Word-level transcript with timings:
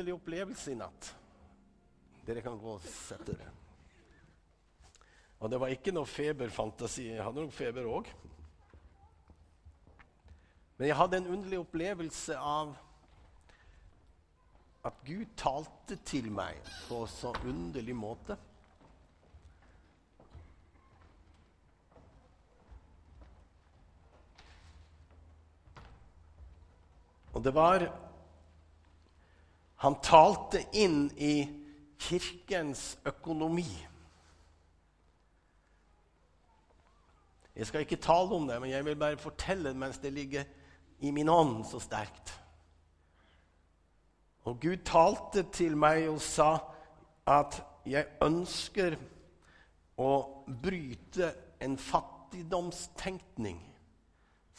underlig 0.00 0.16
opplevelse 0.16 0.72
i 0.72 0.78
natt. 0.80 1.14
Dere 2.24 2.40
kan 2.40 2.56
gå 2.56 2.72
og 2.72 2.84
sette 2.88 3.34
dere. 3.34 3.52
Og 5.40 5.50
det 5.52 5.58
var 5.60 5.72
ikke 5.72 5.92
noe 5.92 6.08
feberfantasi. 6.08 7.10
Jeg 7.10 7.24
hadde 7.24 7.44
nok 7.44 7.52
feber 7.52 7.88
òg. 7.88 8.08
Men 10.78 10.88
jeg 10.88 10.96
hadde 10.96 11.20
en 11.20 11.30
underlig 11.36 11.60
opplevelse 11.60 12.36
av 12.36 12.72
at 14.88 15.00
Gud 15.04 15.28
talte 15.36 15.98
til 16.08 16.30
meg 16.32 16.56
på 16.88 17.02
så 17.08 17.34
underlig 17.44 17.96
måte. 17.96 18.38
Og 27.36 27.44
det 27.44 27.52
var 27.54 27.84
Han 29.80 29.96
talte 30.04 30.60
inn 30.76 31.06
i 31.16 31.34
kirkens 32.00 32.98
økonomi. 33.08 33.68
Jeg 37.56 37.68
skal 37.68 37.84
ikke 37.84 38.00
tale 38.00 38.36
om 38.36 38.46
det, 38.48 38.58
men 38.60 38.70
jeg 38.70 38.84
vil 38.84 38.98
bare 39.00 39.20
fortelle 39.20 39.72
mens 39.76 39.98
det 40.00 40.12
ligger 40.12 40.44
i 41.00 41.10
min 41.10 41.28
ånd 41.28 41.64
så 41.68 41.80
sterkt. 41.80 42.32
Og 44.48 44.60
Gud 44.60 44.84
talte 44.84 45.46
til 45.52 45.76
meg 45.76 46.06
og 46.08 46.20
sa 46.24 46.54
at 47.28 47.60
jeg 47.88 48.08
ønsker 48.24 48.96
å 50.00 50.12
bryte 50.60 51.32
en 51.60 51.76
fattigdomstenkning 51.80 53.60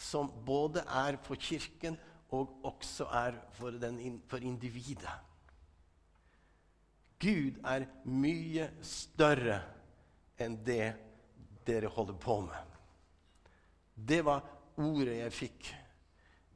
som 0.02 0.30
både 0.45 0.81
er 0.86 1.17
for 1.22 1.38
Kirken 1.38 1.98
og 2.31 2.63
også 2.63 3.08
er 3.12 3.38
for, 3.58 3.76
den, 3.76 4.21
for 4.27 4.44
individet. 4.44 5.12
Gud 7.22 7.59
er 7.67 7.85
mye 8.09 8.72
større 8.85 9.59
enn 10.41 10.58
det 10.66 10.88
dere 11.67 11.91
holder 11.94 12.17
på 12.17 12.39
med. 12.47 12.78
Det 13.94 14.23
var 14.25 14.41
ordet 14.81 15.19
jeg 15.19 15.36
fikk. 15.36 15.69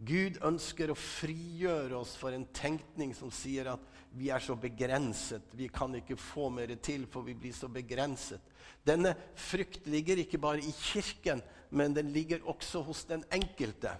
Gud 0.06 0.40
ønsker 0.44 0.92
å 0.92 0.98
frigjøre 0.98 1.96
oss 2.00 2.16
for 2.20 2.36
en 2.36 2.48
tenkning 2.56 3.14
som 3.16 3.30
sier 3.32 3.70
at 3.76 3.84
vi 4.16 4.32
er 4.34 4.44
så 4.44 4.56
begrenset. 4.60 5.54
Vi 5.56 5.70
kan 5.72 5.94
ikke 5.96 6.18
få 6.20 6.50
mer 6.52 6.74
til, 6.84 7.06
for 7.12 7.28
vi 7.28 7.36
blir 7.38 7.54
så 7.56 7.70
begrenset. 7.72 8.42
Denne 8.86 9.14
frykt 9.40 9.88
ligger 9.92 10.20
ikke 10.24 10.40
bare 10.42 10.64
i 10.64 10.74
Kirken, 10.76 11.44
men 11.70 11.96
den 11.96 12.12
ligger 12.16 12.44
også 12.50 12.84
hos 12.88 13.06
den 13.10 13.24
enkelte. 13.34 13.94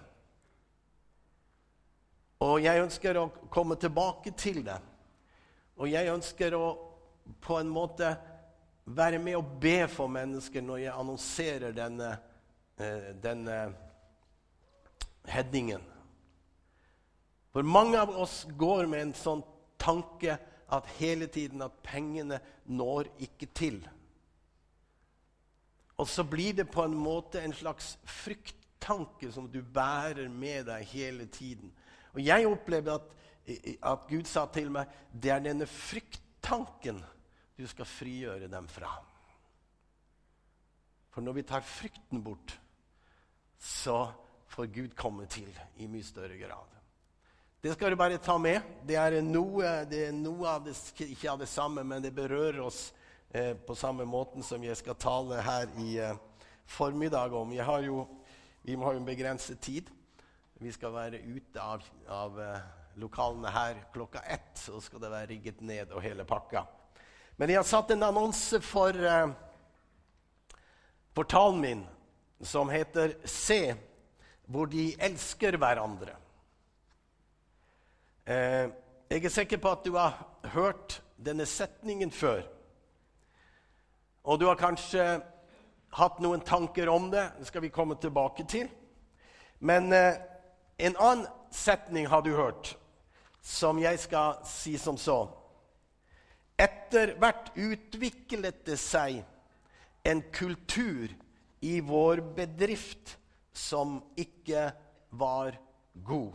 Og 2.44 2.60
jeg 2.60 2.82
ønsker 2.82 3.16
å 3.16 3.30
komme 3.52 3.78
tilbake 3.80 4.32
til 4.36 4.62
det. 4.66 4.76
Og 5.80 5.88
jeg 5.88 6.12
ønsker 6.12 6.56
å 6.56 6.66
på 7.42 7.58
en 7.58 7.70
måte 7.72 8.12
være 8.86 9.18
med 9.18 9.38
og 9.38 9.56
be 9.60 9.80
for 9.90 10.10
mennesker 10.12 10.62
når 10.62 10.82
jeg 10.84 10.94
annonserer 10.94 11.74
denne, 11.74 12.10
eh, 12.78 13.12
denne 13.22 13.56
headingen. 15.26 15.82
For 17.52 17.62
mange 17.62 17.98
av 17.98 18.12
oss 18.12 18.44
går 18.56 18.86
med 18.86 19.00
en 19.00 19.14
sånn 19.16 19.42
tanke 19.80 20.38
at 20.68 20.86
hele 20.98 21.26
tiden 21.26 21.62
at 21.64 21.82
pengene 21.82 22.40
når 22.66 23.08
ikke 23.22 23.48
til. 23.54 23.80
Og 25.96 26.08
så 26.08 26.24
blir 26.28 26.52
det 26.52 26.68
på 26.70 26.84
en 26.84 26.94
måte 26.94 27.40
en 27.40 27.54
slags 27.56 27.94
frykttanke 28.04 29.32
som 29.32 29.48
du 29.48 29.62
bærer 29.62 30.28
med 30.28 30.66
deg 30.68 30.84
hele 30.92 31.26
tiden. 31.32 31.72
Og 32.16 32.22
jeg 32.24 32.48
opplevde 32.48 32.96
at, 32.96 33.10
at 33.84 34.06
Gud 34.08 34.24
sa 34.28 34.46
til 34.52 34.72
meg 34.72 34.88
det 35.12 35.34
er 35.34 35.44
denne 35.44 35.68
frykttanken 35.68 37.02
du 37.56 37.66
skal 37.68 37.88
frigjøre 37.88 38.48
dem 38.52 38.68
fra. 38.68 38.90
For 41.12 41.24
når 41.24 41.38
vi 41.38 41.44
tar 41.48 41.64
frykten 41.64 42.22
bort, 42.24 42.56
så 43.56 44.06
får 44.52 44.72
Gud 44.72 44.96
komme 44.96 45.28
til 45.32 45.48
i 45.80 45.88
mye 45.88 46.04
større 46.04 46.36
grad. 46.40 46.72
Det 47.60 47.72
skal 47.72 47.90
du 47.90 47.96
bare 47.96 48.20
ta 48.22 48.36
med. 48.38 48.60
Det 48.86 48.98
er 49.00 49.16
noe, 49.24 49.70
det 49.88 50.02
er 50.08 50.12
noe 50.14 50.48
av 50.48 50.66
det, 50.66 50.76
ikke 51.02 51.32
av 51.32 51.40
det 51.40 51.48
samme, 51.48 51.82
men 51.88 52.04
det 52.04 52.12
berører 52.14 52.60
oss 52.62 52.92
eh, 53.32 53.56
på 53.56 53.74
samme 53.74 54.04
måten 54.04 54.44
som 54.44 54.62
jeg 54.62 54.76
skal 54.76 54.98
tale 55.00 55.40
her 55.42 55.72
i 55.82 55.96
eh, 56.04 56.20
formiddag 56.68 57.32
om. 57.34 57.54
Jo, 57.56 58.04
vi 58.62 58.76
må 58.76 58.92
jo 58.92 59.00
en 59.00 59.08
begrenset 59.08 59.60
tid. 59.64 59.88
Vi 60.58 60.70
skal 60.72 60.94
være 60.94 61.18
ute 61.20 61.60
av, 61.60 61.82
av 62.08 62.38
uh, 62.40 62.60
lokalene 62.96 63.50
her 63.52 63.80
klokka 63.92 64.22
ett. 64.24 64.54
Så 64.56 64.80
skal 64.80 65.02
det 65.02 65.10
være 65.12 65.28
rigget 65.34 65.58
ned 65.60 65.90
og 65.92 66.00
hele 66.00 66.24
pakka. 66.24 66.62
Men 67.36 67.50
jeg 67.52 67.58
har 67.60 67.66
satt 67.68 67.90
en 67.92 68.06
annonse 68.06 68.62
for 68.64 68.96
portalen 71.12 71.60
min 71.60 71.82
som 72.40 72.70
heter 72.72 73.18
Se, 73.28 73.74
hvor 74.48 74.70
de 74.72 74.94
elsker 74.96 75.58
hverandre. 75.60 76.14
Uh, 78.24 78.72
jeg 79.12 79.26
er 79.26 79.34
sikker 79.34 79.60
på 79.60 79.72
at 79.76 79.84
du 79.84 79.92
har 79.98 80.16
hørt 80.54 81.02
denne 81.20 81.44
setningen 81.46 82.10
før. 82.10 82.40
Og 84.24 84.40
du 84.40 84.46
har 84.48 84.56
kanskje 84.56 85.04
hatt 86.00 86.24
noen 86.24 86.40
tanker 86.40 86.88
om 86.88 87.10
det. 87.12 87.26
Det 87.42 87.50
skal 87.50 87.66
vi 87.66 87.70
komme 87.76 87.98
tilbake 88.00 88.48
til. 88.48 88.72
Men 89.60 89.92
uh, 89.92 90.16
en 90.76 90.96
annen 90.96 91.26
setning 91.50 92.06
har 92.06 92.22
du 92.22 92.34
hørt, 92.36 92.76
som 93.42 93.78
jeg 93.78 93.98
skal 94.02 94.40
si 94.48 94.76
som 94.78 94.98
så. 95.00 95.26
Etter 96.58 97.14
hvert 97.20 97.52
utviklet 97.56 98.64
det 98.66 98.78
seg 98.80 99.20
en 100.06 100.22
kultur 100.32 101.12
i 101.64 101.78
vår 101.84 102.22
bedrift 102.36 103.16
som 103.56 104.00
ikke 104.16 104.70
var 105.16 105.56
god. 106.04 106.34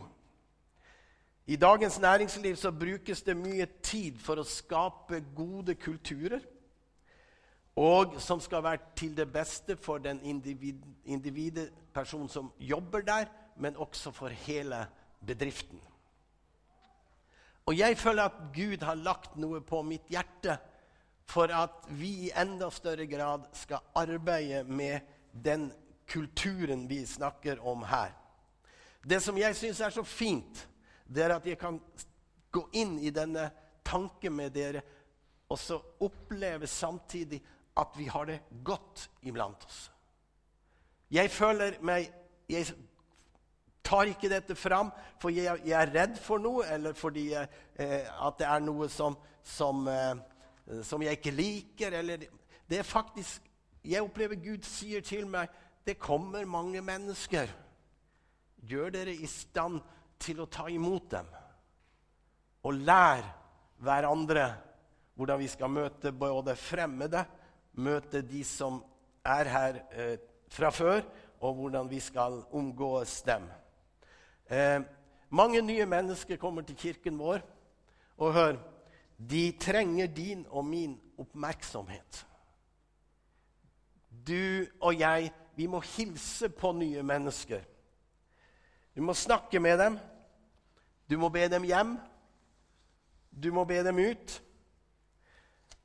I 1.46 1.56
dagens 1.56 1.98
næringsliv 2.00 2.56
så 2.56 2.70
brukes 2.70 3.22
det 3.22 3.36
mye 3.36 3.66
tid 3.82 4.18
for 4.22 4.38
å 4.38 4.46
skape 4.46 5.22
gode 5.34 5.74
kulturer. 5.74 6.42
Og 7.76 8.18
som 8.20 8.40
skal 8.40 8.62
være 8.62 8.92
til 8.96 9.14
det 9.16 9.26
beste 9.32 9.76
for 9.80 9.98
den 9.98 10.20
individ, 10.28 10.82
individet, 11.04 11.70
personen 11.94 12.28
som 12.28 12.52
jobber 12.60 13.00
der, 13.00 13.30
men 13.56 13.76
også 13.76 14.12
for 14.14 14.28
hele 14.46 14.86
bedriften. 15.26 15.80
Og 17.66 17.78
jeg 17.78 17.98
føler 17.98 18.24
at 18.24 18.38
Gud 18.54 18.82
har 18.82 18.98
lagt 18.98 19.36
noe 19.38 19.60
på 19.60 19.82
mitt 19.86 20.08
hjerte 20.10 20.56
for 21.30 21.52
at 21.54 21.86
vi 21.94 22.10
i 22.26 22.32
enda 22.36 22.68
større 22.74 23.06
grad 23.06 23.46
skal 23.56 23.84
arbeide 23.94 24.64
med 24.64 25.00
den 25.32 25.70
kulturen 26.10 26.88
vi 26.90 27.04
snakker 27.06 27.62
om 27.66 27.84
her. 27.86 28.10
Det 29.02 29.22
som 29.22 29.38
jeg 29.38 29.56
syns 29.56 29.80
er 29.80 29.94
så 29.94 30.02
fint, 30.02 30.66
det 31.06 31.24
er 31.24 31.36
at 31.36 31.46
jeg 31.46 31.58
kan 31.58 31.78
gå 32.52 32.66
inn 32.76 32.98
i 33.00 33.10
denne 33.14 33.48
tanken 33.84 34.34
med 34.36 34.52
dere 34.54 34.82
og 35.52 35.58
så 35.58 35.78
oppleve 36.00 36.66
samtidig 36.66 37.40
at 37.76 37.96
vi 37.96 38.06
har 38.08 38.28
det 38.28 38.40
godt 38.64 39.08
iblant 39.22 39.64
oss. 39.64 39.88
Jeg 41.12 41.30
føler 41.30 41.78
meg 41.84 42.08
jeg 42.48 42.72
tar 43.84 44.10
ikke 44.10 44.30
dette 44.30 44.56
fram 44.58 44.92
for 45.20 45.34
jeg, 45.34 45.60
jeg 45.66 45.76
er 45.78 45.92
redd 45.94 46.18
for 46.22 46.42
noe, 46.42 46.64
eller 46.70 46.96
fordi 46.98 47.28
eh, 47.34 48.06
at 48.08 48.38
det 48.40 48.48
er 48.48 48.62
noe 48.64 48.88
som, 48.90 49.16
som, 49.44 49.86
eh, 49.90 50.82
som 50.86 51.02
jeg 51.02 51.18
ikke 51.18 51.34
liker. 51.34 51.98
Eller, 52.02 52.26
det 52.68 52.82
er 52.82 52.88
faktisk 52.88 53.48
Jeg 53.82 53.98
opplever 53.98 54.38
Gud 54.38 54.62
sier 54.62 55.02
til 55.02 55.24
meg 55.26 55.50
det 55.82 55.96
kommer 55.98 56.44
mange 56.46 56.78
mennesker. 56.86 57.50
Gjør 58.62 58.92
dere 58.94 59.10
i 59.10 59.26
stand 59.26 59.80
til 60.22 60.38
å 60.38 60.46
ta 60.46 60.68
imot 60.70 61.08
dem. 61.10 61.26
Og 62.62 62.78
lær 62.86 63.24
hverandre 63.82 64.44
hvordan 65.18 65.40
vi 65.42 65.48
skal 65.50 65.72
møte 65.74 66.12
både 66.14 66.54
fremmede, 66.56 67.24
møte 67.82 68.22
de 68.22 68.44
som 68.46 68.78
er 69.26 69.50
her 69.50 69.80
eh, 69.90 70.14
fra 70.52 70.70
før, 70.70 71.02
og 71.42 71.58
hvordan 71.58 71.90
vi 71.90 71.98
skal 72.00 72.44
omgås 72.54 73.18
dem. 73.26 73.50
Eh, 74.52 74.80
mange 75.30 75.62
nye 75.64 75.86
mennesker 75.88 76.36
kommer 76.36 76.62
til 76.62 76.76
kirken 76.76 77.16
vår. 77.18 77.40
Og 78.20 78.32
hør 78.32 78.56
de 79.30 79.52
trenger 79.60 80.06
din 80.06 80.46
og 80.50 80.64
min 80.64 81.00
oppmerksomhet. 81.18 82.26
Du 84.26 84.66
og 84.80 84.98
jeg, 85.00 85.32
vi 85.56 85.66
må 85.66 85.80
hilse 85.80 86.48
på 86.48 86.72
nye 86.72 87.02
mennesker. 87.02 87.62
Du 88.96 89.02
må 89.02 89.14
snakke 89.14 89.60
med 89.60 89.78
dem. 89.78 89.98
Du 91.10 91.18
må 91.18 91.28
be 91.28 91.48
dem 91.48 91.64
hjem. 91.64 91.96
Du 93.32 93.52
må 93.52 93.64
be 93.64 93.80
dem 93.84 93.98
ut. 93.98 94.42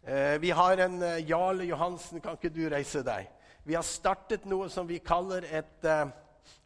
Eh, 0.04 0.42
vi 0.42 0.50
har 0.50 0.78
en 0.78 1.02
eh, 1.04 1.30
Jarle 1.30 1.64
Johansen, 1.64 2.22
kan 2.22 2.36
ikke 2.36 2.52
du 2.52 2.68
reise 2.72 3.04
deg? 3.04 3.30
Vi 3.64 3.76
har 3.76 3.84
startet 3.84 4.46
noe 4.48 4.70
som 4.72 4.88
vi 4.88 5.00
kaller 5.04 5.44
et 5.52 5.88
eh, 5.88 6.12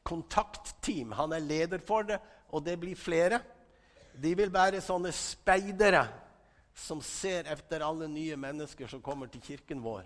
kontaktteam. 0.03 1.13
Han 1.17 1.33
er 1.35 1.45
leder 1.45 1.83
for 1.83 2.07
det, 2.07 2.19
og 2.51 2.63
det 2.65 2.77
blir 2.79 2.99
flere. 2.99 3.41
De 4.13 4.33
vil 4.35 4.51
være 4.53 4.81
sånne 4.83 5.13
speidere 5.15 6.03
som 6.75 7.01
ser 7.03 7.49
etter 7.51 7.83
alle 7.85 8.07
nye 8.11 8.37
mennesker 8.39 8.89
som 8.89 9.03
kommer 9.03 9.29
til 9.31 9.43
kirken 9.43 9.83
vår, 9.83 10.05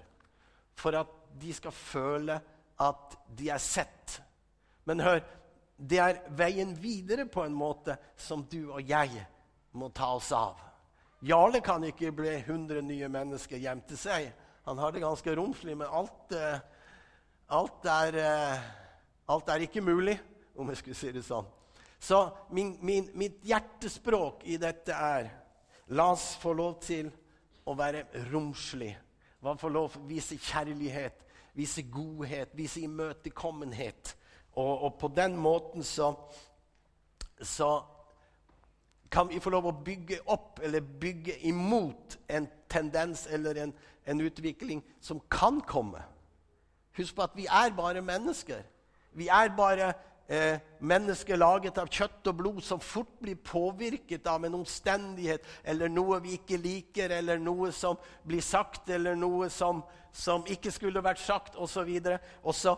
for 0.75 0.97
at 0.97 1.11
de 1.39 1.53
skal 1.53 1.73
føle 1.75 2.37
at 2.81 3.17
de 3.37 3.49
er 3.53 3.61
sett. 3.61 4.19
Men 4.85 5.01
hør, 5.01 5.21
det 5.77 5.99
er 6.01 6.21
veien 6.37 6.73
videre 6.79 7.25
på 7.27 7.43
en 7.45 7.55
måte 7.55 7.97
som 8.17 8.43
du 8.49 8.71
og 8.71 8.81
jeg 8.85 9.25
må 9.75 9.89
ta 9.95 10.13
oss 10.15 10.31
av. 10.35 10.59
Jarle 11.25 11.61
kan 11.63 11.83
ikke 11.87 12.13
bli 12.15 12.31
100 12.37 12.83
nye 12.85 13.09
mennesker 13.11 13.59
hjem 13.61 13.81
til 13.89 13.99
seg. 13.99 14.27
Han 14.65 14.79
har 14.81 14.93
det 14.93 15.03
ganske 15.03 15.35
romslig, 15.37 15.75
men 15.77 15.89
alt, 15.89 16.31
eh, 16.33 16.59
alt, 17.47 17.85
er, 17.85 18.15
eh, 18.15 18.59
alt 19.27 19.49
er 19.49 19.65
ikke 19.65 19.81
mulig, 19.81 20.19
om 20.55 20.69
jeg 20.69 20.77
skulle 20.77 20.97
si 20.97 21.11
det 21.15 21.23
sånn. 21.25 21.47
Så 21.99 22.19
min, 22.53 22.75
min, 22.85 23.07
mitt 23.17 23.39
hjertespråk 23.47 24.43
i 24.45 24.59
dette 24.61 24.93
er 24.93 25.31
La 25.93 26.07
oss 26.15 26.31
få 26.41 26.53
lov 26.57 26.79
til 26.81 27.11
å 27.69 27.75
være 27.77 28.07
romslig. 28.31 28.89
La 29.45 29.53
oss 29.53 29.61
Få 29.61 29.69
lov 29.69 29.91
til 29.93 30.01
å 30.01 30.09
vise 30.09 30.37
kjærlighet, 30.41 31.19
vise 31.53 31.83
godhet, 31.93 32.55
vise 32.57 32.81
imøtekommenhet. 32.81 34.15
Og, 34.55 34.71
og 34.87 34.97
på 34.97 35.11
den 35.13 35.37
måten 35.37 35.85
så, 35.85 36.09
så 37.37 37.69
kan 39.13 39.29
vi 39.29 39.39
få 39.39 39.53
lov 39.53 39.69
å 39.69 39.75
bygge 39.85 40.23
opp 40.31 40.59
eller 40.65 40.81
bygge 40.81 41.37
imot 41.47 42.17
en 42.27 42.47
tendens 42.71 43.27
eller 43.29 43.61
en, 43.61 43.73
en 44.05 44.21
utvikling 44.25 44.81
som 45.01 45.21
kan 45.29 45.61
komme. 45.61 46.01
Husk 46.97 47.15
på 47.15 47.25
at 47.27 47.35
vi 47.37 47.45
er 47.45 47.75
bare 47.75 48.01
mennesker. 48.01 48.63
Vi 49.15 49.29
er 49.31 49.53
bare 49.55 49.93
eh, 50.27 50.59
mennesker 50.83 51.39
laget 51.39 51.77
av 51.79 51.87
kjøtt 51.91 52.27
og 52.31 52.37
blod 52.41 52.61
som 52.65 52.81
fort 52.83 53.13
blir 53.21 53.39
påvirket 53.39 54.27
av 54.27 54.45
en 54.45 54.57
omstendighet 54.59 55.45
eller 55.63 55.91
noe 55.91 56.19
vi 56.23 56.35
ikke 56.39 56.59
liker, 56.59 57.13
eller 57.19 57.39
noe 57.39 57.71
som 57.75 57.97
blir 58.27 58.43
sagt, 58.43 58.89
eller 58.89 59.15
noe 59.15 59.49
som, 59.53 59.83
som 60.11 60.45
ikke 60.51 60.73
skulle 60.73 61.03
vært 61.05 61.23
sagt, 61.23 61.55
osv. 61.55 61.91
Og, 62.01 62.29
og 62.43 62.55
så 62.57 62.75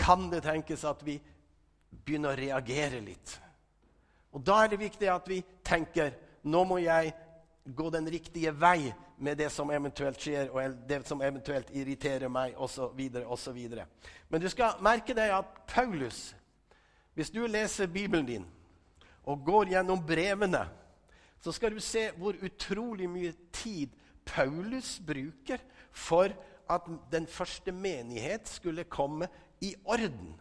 kan 0.00 0.28
det 0.32 0.44
tenkes 0.46 0.86
at 0.88 1.04
vi 1.06 1.18
begynner 2.04 2.34
å 2.34 2.40
reagere 2.40 3.00
litt. 3.04 3.38
Og 4.34 4.42
Da 4.42 4.64
er 4.64 4.72
det 4.72 4.82
viktig 4.82 5.10
at 5.10 5.28
vi 5.30 5.44
tenker 5.62 6.16
nå 6.44 6.64
må 6.68 6.80
jeg 6.82 7.12
gå 7.64 7.90
den 7.90 8.08
riktige 8.10 8.52
vei 8.52 8.92
med 9.16 9.38
det 9.38 9.50
som 9.52 9.70
eventuelt 9.72 10.20
skjer, 10.20 10.50
og 10.52 10.76
det 10.88 11.02
som 11.08 11.22
eventuelt 11.24 11.70
irriterer 11.72 12.28
meg, 12.28 12.56
osv. 12.60 13.00
osv. 13.24 13.60
Men 14.28 14.42
du 14.42 14.48
skal 14.52 14.80
merke 14.84 15.16
deg 15.16 15.32
at 15.32 15.62
Paulus 15.70 16.34
hvis 17.14 17.30
du 17.30 17.44
leser 17.46 17.86
Bibelen 17.86 18.26
din 18.26 18.46
og 19.24 19.44
går 19.46 19.70
gjennom 19.70 20.00
brevene, 20.06 20.64
så 21.40 21.52
skal 21.54 21.74
du 21.74 21.80
se 21.80 22.08
hvor 22.18 22.36
utrolig 22.42 23.06
mye 23.08 23.32
tid 23.54 23.92
Paulus 24.26 24.98
bruker 25.06 25.62
for 25.92 26.34
at 26.70 26.88
den 27.12 27.26
første 27.30 27.72
menighet 27.72 28.48
skulle 28.48 28.84
komme 28.84 29.28
i 29.60 29.74
orden. 29.84 30.34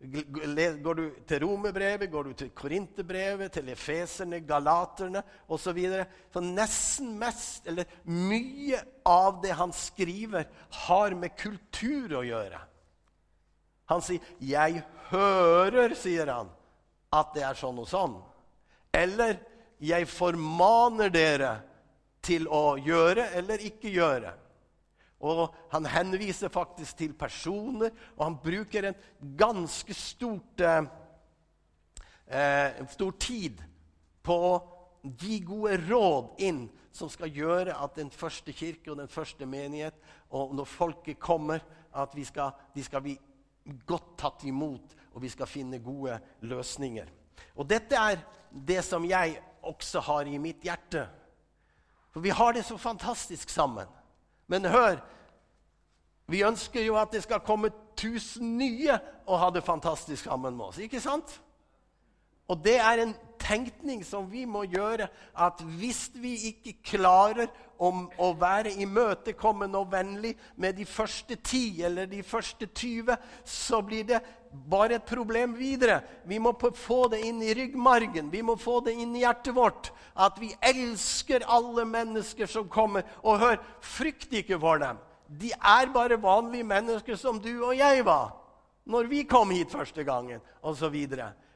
Går 0.00 0.94
du 0.94 1.02
til 1.28 1.42
Romerbrevet, 1.44 2.08
går 2.10 2.24
du 2.24 2.32
til 2.32 2.50
Korinterbrevet, 2.56 3.52
til 3.52 3.68
Efeserne, 3.68 4.40
Galaterne 4.48 5.20
osv. 5.46 5.60
Så, 5.60 5.74
videre, 5.76 6.06
så 6.32 6.40
nesten 6.40 7.10
mest, 7.20 7.68
eller 7.68 7.84
mye 8.08 8.80
av 9.04 9.42
det 9.42 9.52
han 9.58 9.74
skriver, 9.76 10.48
har 10.86 11.16
med 11.20 11.36
kultur 11.36 12.16
å 12.16 12.24
gjøre. 12.24 12.62
Han 13.92 14.00
sier 14.00 14.20
'Jeg 14.40 14.84
hører', 15.10 15.94
sier 15.94 16.26
han, 16.26 16.48
'at 17.12 17.34
det 17.34 17.42
er 17.42 17.54
sånn 17.54 17.78
og 17.78 17.88
sånn'. 17.88 18.22
Eller 18.94 19.36
'Jeg 19.80 20.08
formaner 20.08 21.10
dere 21.10 21.62
til 22.22 22.48
å 22.48 22.78
gjøre 22.78 23.34
eller 23.34 23.58
ikke 23.58 23.92
gjøre'. 23.92 24.32
Og 25.20 25.54
Han 25.70 25.86
henviser 25.86 26.48
faktisk 26.48 26.96
til 26.96 27.14
personer, 27.14 27.90
og 28.16 28.24
han 28.24 28.36
bruker 28.40 28.88
en 28.88 28.94
ganske 29.36 29.94
stort, 29.94 30.60
eh, 30.60 30.84
eh 32.26 32.86
stor 32.88 33.12
tid 33.18 33.60
på 34.22 34.32
å 34.32 34.54
gi 35.02 35.40
gode 35.40 35.76
råd 35.88 36.40
inn 36.40 36.68
som 36.92 37.08
skal 37.08 37.30
gjøre 37.30 37.76
at 37.76 37.94
den 37.96 38.10
første 38.10 38.52
kirke 38.52 38.90
og 38.90 38.98
den 38.98 39.08
første 39.08 39.46
menighet, 39.46 39.94
og 40.30 40.54
når 40.54 40.64
folket 40.64 41.20
kommer, 41.20 41.60
at 41.94 42.14
skal, 42.24 42.50
de 42.74 42.82
skal 42.84 43.02
bli 43.02 43.18
godt 43.86 44.16
tatt 44.18 44.44
imot, 44.44 44.96
og 45.14 45.22
vi 45.22 45.28
skal 45.28 45.46
finne 45.46 45.78
gode 45.82 46.18
løsninger. 46.40 47.08
Og 47.56 47.66
dette 47.68 47.96
er 47.96 48.20
det 48.50 48.82
som 48.84 49.04
jeg 49.04 49.40
også 49.62 50.00
har 50.00 50.28
i 50.28 50.38
mitt 50.38 50.62
hjerte. 50.64 51.06
For 52.10 52.20
vi 52.20 52.32
har 52.34 52.52
det 52.52 52.64
så 52.66 52.76
fantastisk 52.78 53.50
sammen. 53.50 53.86
Men 54.50 54.66
hør, 54.66 54.98
vi 56.30 56.42
ønsker 56.46 56.82
jo 56.82 56.96
at 56.98 57.12
det 57.14 57.22
skal 57.22 57.42
komme 57.46 57.70
tusen 57.98 58.56
nye 58.58 58.98
og 59.26 59.38
ha 59.38 59.50
det 59.54 59.62
fantastisk 59.66 60.26
sammen 60.26 60.56
med 60.56 60.70
oss. 60.70 60.80
Ikke 60.82 61.00
sant? 61.02 61.36
Og 62.50 62.58
det 62.64 62.76
er 62.82 63.04
en 63.04 63.14
tenkning 63.50 64.04
som 64.06 64.28
vi 64.30 64.44
må 64.46 64.62
gjøre, 64.70 65.08
at 65.34 65.62
hvis 65.80 66.08
vi 66.14 66.36
ikke 66.52 66.76
klarer 66.92 67.50
om 67.80 68.04
å 68.20 68.30
være 68.38 68.76
imøtekommende 68.84 69.80
og 69.80 69.90
vennlig 69.92 70.34
med 70.60 70.76
de 70.78 70.86
første 70.86 71.38
ti 71.42 71.80
eller 71.86 72.06
de 72.10 72.22
første 72.22 72.68
20, 72.68 73.16
så 73.44 73.80
blir 73.82 74.06
det 74.12 74.20
bare 74.70 74.98
et 74.98 75.06
problem 75.08 75.54
videre. 75.58 76.00
Vi 76.28 76.38
må 76.42 76.52
få 76.76 77.02
det 77.12 77.22
inn 77.26 77.42
i 77.42 77.54
ryggmargen, 77.56 78.30
vi 78.30 78.42
må 78.42 78.56
få 78.60 78.80
det 78.86 78.94
inn 79.00 79.14
i 79.16 79.24
hjertet 79.24 79.56
vårt. 79.56 79.92
At 80.14 80.38
vi 80.42 80.52
elsker 80.60 81.46
alle 81.48 81.86
mennesker 81.88 82.50
som 82.50 82.68
kommer. 82.68 83.06
Og 83.24 83.40
hør, 83.40 83.62
frykt 83.80 84.34
ikke 84.42 84.58
for 84.60 84.82
dem. 84.82 84.98
De 85.40 85.52
er 85.54 85.94
bare 85.94 86.20
vanlige 86.20 86.66
mennesker 86.66 87.16
som 87.16 87.38
du 87.40 87.54
og 87.62 87.74
jeg 87.78 88.04
var 88.06 88.36
når 88.90 89.06
vi 89.06 89.20
kom 89.28 89.52
hit 89.54 89.70
første 89.70 90.02
gangen, 90.02 90.40
osv. 90.66 90.96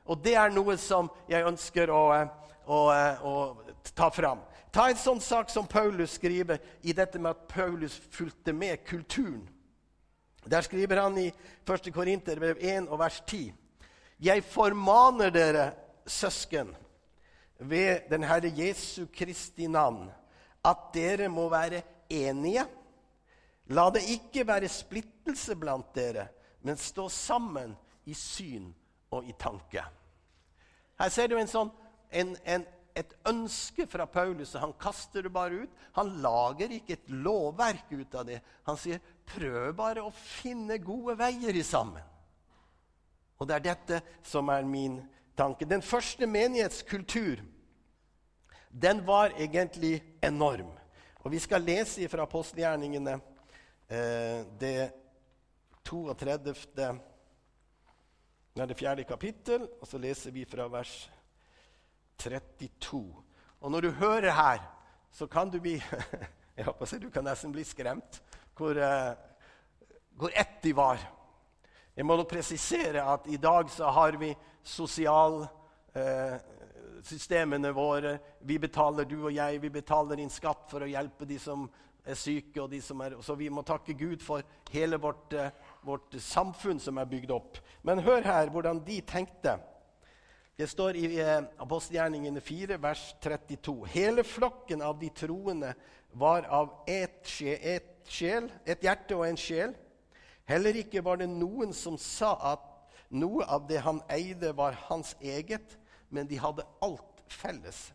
Og 0.05 0.21
det 0.21 0.35
er 0.37 0.53
noe 0.53 0.77
som 0.81 1.09
jeg 1.31 1.47
ønsker 1.49 1.91
å, 1.93 2.03
å, 2.69 2.81
å 3.25 3.35
ta 3.97 4.11
fram. 4.13 4.43
Ta 4.75 4.89
en 4.91 4.99
sånn 4.99 5.21
sak 5.23 5.53
som 5.53 5.69
Paulus 5.71 6.17
skriver 6.19 6.61
i 6.83 6.93
dette 6.97 7.21
med 7.23 7.33
at 7.33 7.47
Paulus 7.49 7.97
fulgte 8.13 8.53
med 8.53 8.83
kulturen. 8.85 9.45
Der 10.45 10.65
skriver 10.67 11.01
han 11.01 11.17
i 11.23 11.31
1. 11.65 11.89
Korinterbrev 11.95 12.61
1 12.61 12.91
og 12.93 13.01
vers 13.01 13.23
10.: 13.25 13.55
Jeg 14.21 14.45
formaner 14.45 15.33
dere, 15.33 15.71
søsken, 16.07 16.75
ved 17.59 18.11
den 18.11 18.27
Herre 18.29 18.51
Jesu 18.53 19.07
Kristi 19.07 19.71
navn, 19.71 20.11
at 20.65 20.91
dere 20.93 21.31
må 21.33 21.49
være 21.49 21.81
enige. 22.11 22.67
La 23.73 23.89
det 23.95 24.05
ikke 24.11 24.45
være 24.47 24.69
splittelse 24.69 25.57
blant 25.57 25.95
dere, 25.97 26.29
men 26.61 26.77
stå 26.77 27.09
sammen 27.09 27.73
i 28.05 28.13
syn 28.13 28.75
og 29.15 29.29
i 29.29 29.35
tanke. 29.39 29.85
Her 30.99 31.11
ser 31.13 31.31
du 31.31 31.37
en 31.39 31.51
sånn, 31.51 31.71
en, 32.15 32.35
en, 32.47 32.67
et 32.95 33.15
ønske 33.27 33.87
fra 33.91 34.07
Paulus, 34.07 34.55
og 34.55 34.67
han 34.67 34.75
kaster 34.79 35.27
det 35.27 35.33
bare 35.35 35.65
ut. 35.65 35.81
Han 35.99 36.13
lager 36.23 36.75
ikke 36.77 36.99
et 36.99 37.11
lovverk 37.11 37.91
ut 37.95 38.15
av 38.15 38.27
det. 38.29 38.41
Han 38.69 38.79
sier, 38.79 39.01
'Prøv 39.25 39.73
bare 39.75 40.03
å 40.05 40.13
finne 40.13 40.79
gode 40.79 41.17
veier 41.19 41.57
i 41.57 41.65
sammen'. 41.65 42.03
Og 43.41 43.49
det 43.49 43.55
er 43.57 43.65
dette 43.65 44.01
som 44.23 44.49
er 44.49 44.63
min 44.63 45.01
tanke. 45.37 45.65
Den 45.65 45.83
første 45.83 46.27
menighetskultur 46.27 47.41
den 48.71 49.07
var 49.07 49.33
egentlig 49.39 50.03
enorm. 50.23 50.71
Og 51.25 51.31
Vi 51.31 51.39
skal 51.39 51.63
lese 51.63 52.09
fra 52.09 52.23
apostelgjerningene 52.23 53.15
eh, 53.89 54.45
det 54.61 54.93
32. 55.85 56.55
Det 58.55 58.63
er 58.63 58.69
det 58.71 58.77
fjerde 58.79 59.03
kapittel, 59.03 59.65
og 59.83 59.89
så 59.91 59.99
leser 59.99 60.31
vi 60.31 60.45
fra 60.47 60.69
vers 60.71 61.11
32. 62.23 63.01
Og 63.61 63.71
når 63.71 63.81
du 63.81 63.91
hører 63.99 64.31
her, 64.31 64.61
så 65.11 65.27
kan 65.27 65.51
du 65.51 65.59
bli 65.59 65.83
jeg 66.57 66.65
håper 66.65 66.87
så 66.87 66.99
Du 67.03 67.11
kan 67.11 67.25
nesten 67.27 67.53
bli 67.53 67.65
skremt 67.67 68.23
hvor, 68.55 68.79
uh, 68.79 69.15
hvor 70.15 70.31
ett 70.31 70.63
de 70.63 70.71
var. 70.77 71.03
Jeg 71.97 72.07
må 72.07 72.15
nå 72.15 72.23
presisere 72.31 73.03
at 73.03 73.27
i 73.27 73.37
dag 73.43 73.71
så 73.75 73.91
har 73.91 74.15
vi 74.23 74.31
sosialsystemene 74.63 76.54
uh, 77.05 77.75
våre. 77.75 78.19
Vi 78.41 78.59
betaler, 78.59 79.05
du 79.05 79.25
og 79.25 79.33
jeg, 79.33 79.61
vi 79.63 79.71
betaler 79.71 80.21
inn 80.21 80.31
skatt 80.31 80.69
for 80.71 80.85
å 80.85 80.91
hjelpe 80.91 81.27
de 81.29 81.39
som 81.39 81.69
er 82.05 82.15
syke. 82.15 82.63
og 82.63 82.71
de 82.71 82.81
som 82.81 83.01
er, 83.01 83.17
Så 83.21 83.35
vi 83.35 83.49
må 83.49 83.63
takke 83.63 83.93
Gud 83.93 84.23
for 84.23 84.43
hele 84.71 84.97
vårt, 84.97 85.33
uh, 85.33 85.51
vårt 85.83 86.15
samfunn 86.19 86.81
som 86.81 86.99
er 86.99 87.05
bygd 87.05 87.31
opp. 87.31 87.59
Men 87.83 88.03
hør 88.05 88.23
her 88.23 88.51
hvordan 88.51 88.85
de 88.85 89.01
tenkte. 89.01 89.59
Det 90.57 90.69
står 90.71 90.95
i 90.95 91.09
eh, 91.19 91.41
apostelgjerningene 91.59 92.41
4, 92.41 92.77
vers 92.79 93.01
32. 93.23 93.73
Hele 93.91 94.23
flokken 94.23 94.85
av 94.87 95.01
de 95.01 95.09
troende 95.11 95.73
var 96.15 96.47
av 96.47 96.85
ett 96.87 97.27
et 97.43 98.07
sjel, 98.07 98.47
et 98.63 98.85
hjerte 98.85 99.17
og 99.17 99.25
en 99.27 99.39
sjel. 99.41 99.75
Heller 100.47 100.77
ikke 100.79 101.03
var 101.03 101.19
det 101.19 101.27
noen 101.33 101.73
som 101.75 101.97
sa 101.99 102.37
at 102.53 102.71
noe 103.11 103.43
av 103.51 103.67
det 103.67 103.81
han 103.83 103.99
eide, 104.13 104.53
var 104.55 104.79
hans 104.87 105.17
eget, 105.21 105.75
men 106.15 106.29
de 106.31 106.39
hadde 106.39 106.63
alt 106.85 107.25
felles. 107.29 107.93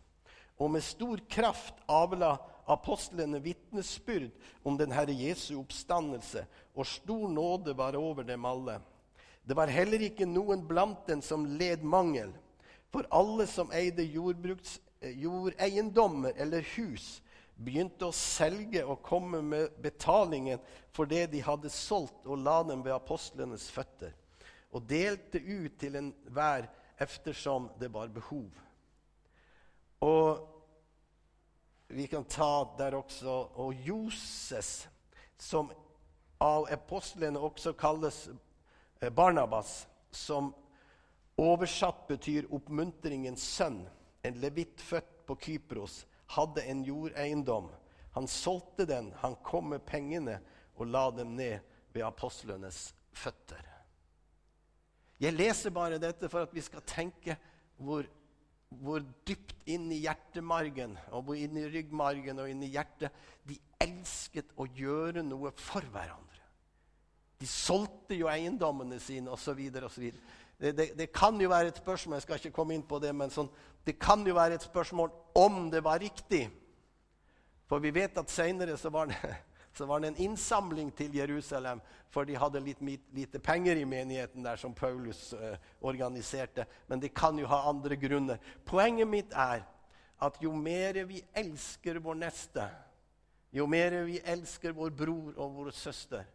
Og 0.60 0.70
med 0.74 0.82
stor 0.84 1.20
kraft 1.32 1.74
avla 1.88 2.38
apostlene 2.70 3.40
vitnesbyrd 3.42 4.30
om 4.62 4.78
den 4.78 4.92
Herre 4.92 5.12
Jesu 5.16 5.58
oppstandelse, 5.60 6.46
og 6.76 6.86
stor 6.86 7.28
nåde 7.32 7.76
var 7.76 7.96
over 7.98 8.22
dem 8.28 8.44
alle. 8.44 8.80
Det 9.42 9.56
var 9.56 9.66
heller 9.72 10.00
ikke 10.04 10.26
noen 10.28 10.68
blant 10.68 11.06
dem 11.08 11.22
som 11.24 11.46
led 11.58 11.82
mangel, 11.82 12.32
for 12.92 13.06
alle 13.14 13.46
som 13.48 13.72
eide 13.72 14.02
jordeiendommer 14.04 16.32
eller 16.36 16.60
hus, 16.76 17.22
begynte 17.60 18.08
å 18.08 18.16
selge 18.16 18.82
og 18.84 19.02
komme 19.04 19.42
med 19.44 19.74
betalingen 19.82 20.60
for 20.96 21.08
det 21.08 21.26
de 21.32 21.42
hadde 21.44 21.70
solgt, 21.72 22.24
og 22.24 22.40
la 22.40 22.62
dem 22.66 22.84
ved 22.84 22.94
apostlenes 22.94 23.70
føtter, 23.72 24.12
og 24.72 24.86
delte 24.88 25.40
ut 25.40 25.76
til 25.80 25.96
enhver 26.00 26.68
eftersom 27.00 27.70
det 27.80 27.88
var 27.88 28.08
behov. 28.08 28.50
Og 30.00 30.46
vi 31.88 32.06
kan 32.06 32.24
ta 32.24 32.76
der 32.78 32.94
også 32.94 33.32
Og 33.54 33.74
Joses, 33.74 34.88
som 35.38 35.72
av 36.40 36.68
apostlene 36.72 37.40
også 37.40 37.72
kalles 37.76 38.28
eh, 39.00 39.10
Barnabas, 39.10 39.88
som 40.10 40.52
oversatt 41.40 42.06
betyr 42.08 42.48
oppmuntringens 42.52 43.44
sønn, 43.56 43.82
en 44.22 44.40
levitt 44.40 44.80
født 44.80 45.26
på 45.26 45.36
Kypros, 45.40 46.04
hadde 46.36 46.64
en 46.68 46.84
jordeiendom. 46.84 47.68
Han 48.12 48.28
solgte 48.28 48.86
den, 48.88 49.12
han 49.20 49.36
kom 49.44 49.72
med 49.72 49.84
pengene 49.88 50.38
og 50.76 50.88
la 50.88 51.08
dem 51.16 51.36
ned 51.36 51.60
ved 51.92 52.04
apostlenes 52.06 52.90
føtter. 53.12 53.69
Jeg 55.20 55.36
leser 55.36 55.72
bare 55.74 56.00
dette 56.00 56.30
for 56.32 56.46
at 56.46 56.54
vi 56.54 56.62
skal 56.64 56.84
tenke 56.88 57.36
hvor, 57.76 58.06
hvor 58.80 59.04
dypt 59.28 59.52
inn 59.68 59.90
i 59.92 60.00
hjertemargen 60.06 60.96
og 61.10 61.26
hvor 61.26 61.36
inn 61.36 61.58
i 61.60 61.66
ryggmargen 61.68 62.40
og 62.40 62.48
inn 62.48 62.62
i 62.64 62.72
hjertet 62.72 63.12
de 63.48 63.58
elsket 63.80 64.54
å 64.56 64.66
gjøre 64.76 65.24
noe 65.26 65.52
for 65.60 65.84
hverandre. 65.92 66.26
De 67.40 67.48
solgte 67.48 68.16
jo 68.16 68.28
eiendommene 68.28 68.98
sine 69.00 69.32
osv. 69.32 69.60
Det, 70.60 70.72
det, 70.76 70.90
det 70.96 71.08
kan 71.12 71.36
jo 71.40 71.48
være 71.52 71.72
et 71.72 71.80
spørsmål 71.80 72.18
jeg 72.18 72.26
skal 72.26 72.40
ikke 72.40 72.56
komme 72.56 72.76
inn 72.76 72.84
på 72.88 73.00
det, 73.00 73.12
men 73.16 73.32
sånn, 73.32 73.48
det 73.84 73.96
kan 74.00 74.24
jo 74.28 74.36
være 74.36 74.58
et 74.58 74.66
spørsmål 74.66 75.12
om 75.40 75.62
det 75.72 75.80
var 75.84 76.02
riktig. 76.02 76.46
For 77.68 77.80
vi 77.80 77.92
vet 77.96 78.18
at 78.20 78.32
seinere 78.32 78.76
så, 78.76 78.92
så, 79.72 79.86
var 79.86 80.00
det 80.00 80.08
en 80.08 80.22
innsamling 80.26 80.90
til 80.96 81.14
Jerusalem, 81.14 81.80
for 82.10 82.26
de 82.26 82.38
hadde 82.38 82.62
litt 82.64 82.80
lite 83.14 83.38
penger 83.38 83.78
i 83.78 83.86
menigheten 83.86 84.44
der 84.44 84.58
som 84.58 84.74
Paulus 84.74 85.32
uh, 85.32 85.54
organiserte. 85.80 86.66
Men 86.86 87.00
det 87.00 87.14
kan 87.14 87.38
jo 87.38 87.46
ha 87.46 87.62
andre 87.70 87.96
grunner. 87.96 88.40
Poenget 88.66 89.08
mitt 89.08 89.32
er 89.32 89.62
at 90.20 90.40
jo 90.42 90.52
mer 90.52 90.98
vi 91.08 91.22
elsker 91.32 92.00
vår 92.02 92.18
neste, 92.20 92.66
jo 93.54 93.66
mer 93.70 94.02
vi 94.06 94.18
elsker 94.20 94.74
vår 94.76 94.90
bror 94.94 95.38
og 95.38 95.54
vår 95.56 95.70
søster, 95.74 96.26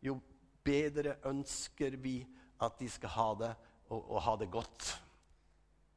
jo 0.00 0.16
bedre 0.64 1.18
ønsker 1.28 1.98
vi 2.00 2.22
at 2.62 2.78
de 2.80 2.88
skal 2.88 3.12
ha 3.18 3.28
det, 3.42 3.52
og, 3.90 4.00
og 4.00 4.22
ha 4.24 4.36
det 4.40 4.50
godt. 4.50 4.94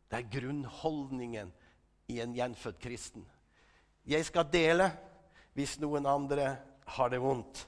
Det 0.10 0.20
er 0.20 0.32
grunnholdningen 0.32 1.51
i 2.12 2.20
en 2.24 2.36
gjenfødt 2.36 2.80
kristen. 2.80 3.25
Jeg 4.08 4.25
skal 4.27 4.48
dele 4.51 4.89
hvis 5.58 5.75
noen 5.82 6.06
andre 6.08 6.54
har 6.88 7.10
det 7.12 7.20
vondt, 7.22 7.63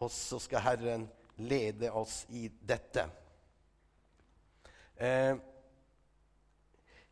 og 0.00 0.10
så 0.10 0.38
skal 0.42 0.64
Herren 0.64 1.06
lede 1.36 1.90
oss 1.92 2.22
i 2.30 2.46
dette. 2.48 3.06
Eh, 4.96 5.34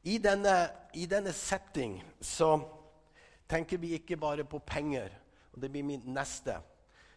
i, 0.03 0.19
denne, 0.19 0.55
I 0.95 1.07
denne 1.11 1.33
setting 1.37 1.99
så 2.21 2.55
tenker 3.51 3.81
vi 3.83 3.95
ikke 3.99 4.19
bare 4.21 4.47
på 4.47 4.63
penger, 4.63 5.13
og 5.53 5.63
det 5.63 5.71
blir 5.73 5.87
min 5.87 6.07
neste. 6.15 6.61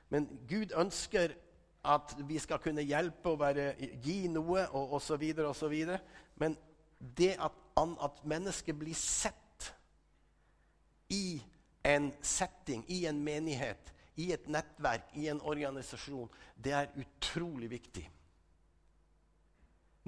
Men 0.09 0.27
Gud 0.49 0.73
ønsker 0.77 1.35
at 1.83 2.15
vi 2.27 2.39
skal 2.39 2.61
kunne 2.63 2.85
hjelpe 2.85 3.33
og 3.33 3.41
være, 3.41 3.73
gi 4.03 4.27
noe 4.31 4.67
og 4.71 4.97
osv. 4.99 5.23
osv. 5.45 5.75
Men 6.39 6.57
det 7.17 7.35
at, 7.39 7.55
at 7.77 8.21
mennesket 8.25 8.77
blir 8.79 8.95
sett 8.97 9.73
i 11.09 11.41
en 11.83 12.11
setting, 12.21 12.85
i 12.87 13.05
en 13.05 13.19
menighet, 13.23 13.91
i 14.21 14.29
et 14.35 14.47
nettverk, 14.51 15.13
i 15.17 15.27
en 15.31 15.41
organisasjon, 15.41 16.29
det 16.55 16.73
er 16.77 16.91
utrolig 17.01 17.69
viktig. 17.71 18.05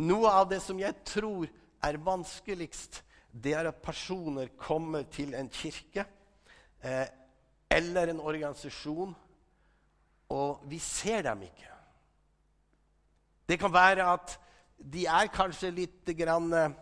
Noe 0.06 0.32
av 0.32 0.50
det 0.52 0.60
som 0.64 0.80
jeg 0.80 0.98
tror 1.08 1.48
er 1.86 2.02
vanskeligst, 2.04 3.02
det 3.32 3.54
er 3.56 3.70
at 3.70 3.84
personer 3.84 4.52
kommer 4.60 5.08
til 5.12 5.34
en 5.36 5.50
kirke 5.52 6.06
eh, 6.84 7.08
eller 7.72 8.12
en 8.12 8.22
organisasjon, 8.24 9.16
og 10.36 10.66
vi 10.70 10.80
ser 10.80 11.26
dem 11.28 11.46
ikke. 11.48 11.72
Det 13.46 13.60
kan 13.62 13.74
være 13.74 14.08
at 14.16 14.38
de 14.78 15.06
er 15.08 15.32
kanskje 15.34 15.72
litt 15.74 16.18
grann, 16.18 16.52
eh, 16.54 16.74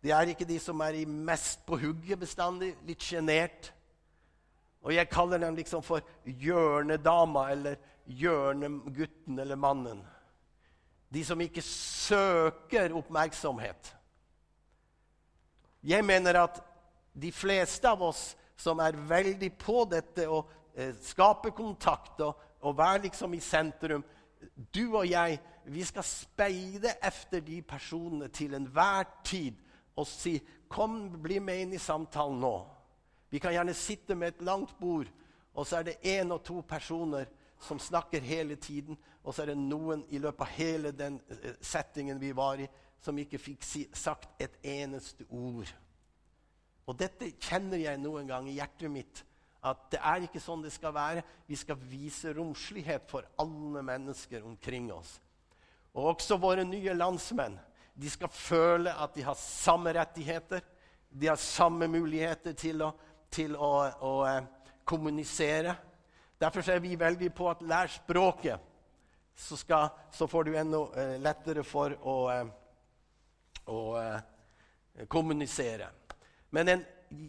De 0.00 0.10
er 0.16 0.30
ikke 0.32 0.46
de 0.48 0.56
som 0.58 0.80
er 0.80 0.96
mest 1.04 1.60
på 1.66 1.76
hugget 1.76 2.16
bestandig. 2.18 2.70
Litt 2.88 3.02
sjenert. 3.04 3.66
Og 4.80 4.94
jeg 4.94 5.10
kaller 5.12 5.38
dem 5.42 5.56
liksom 5.58 5.82
for 5.84 6.04
hjørnedama 6.24 7.50
eller 7.52 7.76
hjørnegutten 8.06 9.38
eller 9.38 9.56
mannen. 9.60 10.00
De 11.12 11.24
som 11.26 11.40
ikke 11.40 11.62
søker 11.64 12.94
oppmerksomhet. 12.96 13.94
Jeg 15.82 16.04
mener 16.04 16.42
at 16.44 16.60
de 17.12 17.32
fleste 17.32 17.88
av 17.88 18.02
oss 18.02 18.30
som 18.60 18.80
er 18.84 18.98
veldig 19.08 19.50
på 19.58 19.84
dette 19.90 20.26
og 20.28 20.50
eh, 20.76 20.94
skape 21.02 21.52
kontakt 21.56 22.20
og, 22.24 22.36
og 22.60 22.76
være 22.78 23.06
liksom 23.08 23.34
i 23.34 23.40
sentrum 23.40 24.04
Du 24.72 24.96
og 24.96 25.06
jeg 25.08 25.38
vi 25.70 25.84
skal 25.84 26.04
speide 26.04 26.94
efter 27.04 27.40
de 27.44 27.62
personene 27.62 28.28
til 28.28 28.54
enhver 28.54 29.04
tid 29.24 29.56
og 29.96 30.06
si 30.06 30.40
'Kom, 30.68 31.22
bli 31.22 31.38
med 31.38 31.60
inn 31.60 31.72
i 31.72 31.78
samtalen 31.78 32.40
nå.' 32.40 32.79
Vi 33.30 33.38
kan 33.38 33.54
gjerne 33.54 33.74
sitte 33.74 34.16
med 34.18 34.34
et 34.34 34.42
langt 34.42 34.72
bord, 34.80 35.10
og 35.54 35.66
så 35.66 35.80
er 35.80 35.88
det 35.88 36.00
én 36.06 36.32
og 36.34 36.42
to 36.46 36.60
personer 36.66 37.28
som 37.60 37.78
snakker 37.78 38.24
hele 38.24 38.56
tiden, 38.56 38.98
og 39.22 39.34
så 39.34 39.42
er 39.42 39.52
det 39.52 39.58
noen 39.60 40.02
i 40.08 40.18
løpet 40.18 40.46
av 40.46 40.54
hele 40.56 40.92
den 40.96 41.20
eh, 41.28 41.56
settingen 41.60 42.20
vi 42.20 42.32
var 42.36 42.60
i, 42.62 42.68
som 43.00 43.18
ikke 43.18 43.40
fikk 43.40 43.64
si, 43.64 43.86
sagt 43.96 44.40
et 44.40 44.56
eneste 44.66 45.26
ord. 45.28 45.68
Og 46.88 46.96
dette 46.98 47.30
kjenner 47.38 47.80
jeg 47.80 48.00
noen 48.00 48.28
gang 48.28 48.48
i 48.48 48.56
hjertet 48.56 48.90
mitt. 48.90 49.22
At 49.60 49.90
det 49.92 50.00
er 50.00 50.24
ikke 50.24 50.40
sånn 50.40 50.64
det 50.64 50.72
skal 50.72 50.94
være. 50.96 51.22
Vi 51.46 51.56
skal 51.60 51.78
vise 51.90 52.32
romslighet 52.34 53.04
for 53.10 53.28
alle 53.40 53.82
mennesker 53.84 54.44
omkring 54.48 54.88
oss. 54.92 55.18
Og 55.92 56.14
også 56.14 56.38
våre 56.40 56.64
nye 56.64 56.94
landsmenn. 56.96 57.58
De 57.94 58.10
skal 58.10 58.32
føle 58.32 58.94
at 58.96 59.14
de 59.14 59.24
har 59.26 59.36
samme 59.38 59.92
rettigheter. 59.94 60.64
De 61.10 61.28
har 61.28 61.38
samme 61.40 61.88
muligheter 61.90 62.56
til 62.56 62.86
å, 62.86 62.92
til 63.30 63.54
å, 63.56 63.72
å 64.06 64.14
eh, 64.28 64.42
kommunisere. 64.84 65.74
Derfor 66.40 66.70
er 66.72 66.82
vi 66.82 66.96
veldig 66.98 67.30
på 67.36 67.50
at 67.50 67.62
lær 67.62 67.90
språket, 67.92 68.66
så, 69.36 69.56
skal, 69.56 69.88
så 70.12 70.26
får 70.28 70.48
du 70.48 70.56
enda 70.58 70.82
eh, 71.00 71.16
lettere 71.22 71.64
for 71.64 71.94
å, 72.02 72.16
eh, 72.34 72.46
å 73.70 73.80
kommunisere. 75.08 75.88
Men 76.50 76.74
en, 76.74 76.84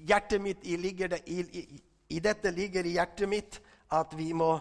hjertet 0.08 0.42
mitt 0.42 0.66
i, 0.66 0.78
ligger 0.78 1.14
det, 1.14 1.22
i, 1.26 1.42
i, 1.42 1.82
i 2.16 2.20
dette 2.20 2.52
ligger 2.52 2.86
i 2.86 2.96
hjertet 2.98 3.30
mitt 3.30 3.60
at 3.92 4.14
vi 4.18 4.32
må 4.34 4.56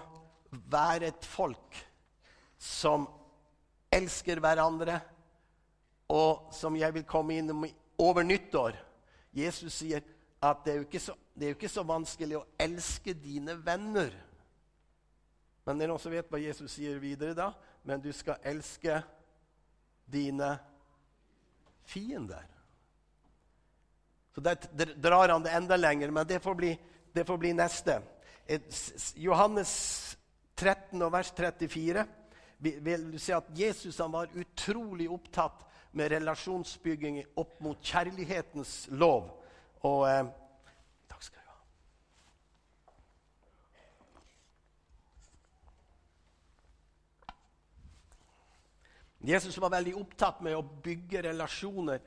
være 0.51 1.11
et 1.11 1.27
folk 1.27 1.79
som 2.61 3.07
elsker 3.91 4.41
hverandre, 4.43 5.01
og 6.11 6.51
som 6.55 6.75
jeg 6.77 6.95
vil 6.95 7.07
komme 7.07 7.37
inn 7.39 7.51
over 8.01 8.27
nyttår. 8.27 8.75
Jesus 9.35 9.77
sier 9.79 10.03
at 10.41 10.65
det 10.65 10.75
er, 10.77 10.99
så, 10.99 11.15
det 11.35 11.47
er 11.47 11.53
jo 11.53 11.59
ikke 11.59 11.73
så 11.73 11.85
vanskelig 11.85 12.39
å 12.39 12.47
elske 12.61 13.13
dine 13.17 13.59
venner. 13.61 14.15
Men 15.67 15.79
det 15.79 15.85
er 15.85 15.93
noen 15.93 16.03
som 16.03 16.15
vet 16.15 16.31
hva 16.33 16.41
Jesus 16.41 16.73
sier 16.79 17.01
videre 17.03 17.37
da? 17.37 17.51
Men 17.85 18.01
du 18.01 18.09
skal 18.17 18.41
elske 18.49 19.03
dine 20.11 20.55
fiender. 21.89 22.47
Så 24.35 24.41
Der 24.41 24.95
drar 24.97 25.29
han 25.29 25.45
det 25.45 25.53
enda 25.53 25.77
lenger, 25.77 26.11
men 26.11 26.27
det 26.27 26.41
får 26.43 26.55
bli, 26.55 26.79
det 27.13 27.27
får 27.27 27.39
bli 27.39 27.53
neste. 27.53 28.01
Johannes 29.15 30.17
13 30.57 31.03
og 31.03 31.13
vers 31.13 31.33
34 31.37 32.07
vil 32.61 33.07
du 33.13 33.19
si 33.19 33.33
at 33.33 33.49
Jesus 33.57 33.99
var 33.99 34.33
utrolig 34.37 35.09
opptatt 35.11 35.65
med 35.97 36.13
relasjonsbygging 36.13 37.23
opp 37.41 37.61
mot 37.65 37.79
kjærlighetens 37.83 38.89
lov. 38.93 39.40
Og 39.89 40.05
eh, 40.09 40.25
Takk 41.09 41.23
skal 41.25 41.45
du 41.45 41.49
ha. 41.49 41.59
Jesus 49.33 49.59
var 49.61 49.73
veldig 49.77 49.95
opptatt 50.01 50.41
med 50.45 50.57
å 50.57 50.65
bygge 50.85 51.23
relasjoner 51.31 52.01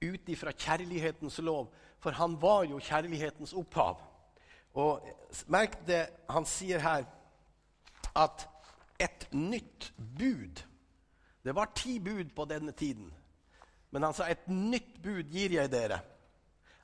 ut 0.00 0.30
ifra 0.30 0.52
kjærlighetens 0.54 1.38
lov, 1.42 1.72
for 1.98 2.14
han 2.14 2.36
var 2.38 2.64
jo 2.70 2.78
kjærlighetens 2.78 3.54
opphav. 3.58 3.98
Og 4.78 5.02
merk 5.50 5.80
det 5.88 6.04
han 6.30 6.46
sier 6.46 6.82
her, 6.82 7.06
at 8.14 8.46
et 8.98 9.28
nytt 9.32 9.92
bud 9.96 10.64
Det 11.44 11.54
var 11.54 11.70
ti 11.72 12.00
bud 12.02 12.34
på 12.36 12.44
denne 12.44 12.72
tiden. 12.76 13.12
Men 13.90 14.02
han 14.02 14.12
sa 14.12 14.26
et 14.28 14.48
nytt 14.50 14.98
bud 15.00 15.30
gir 15.32 15.54
jeg 15.54 15.70
dere. 15.72 16.00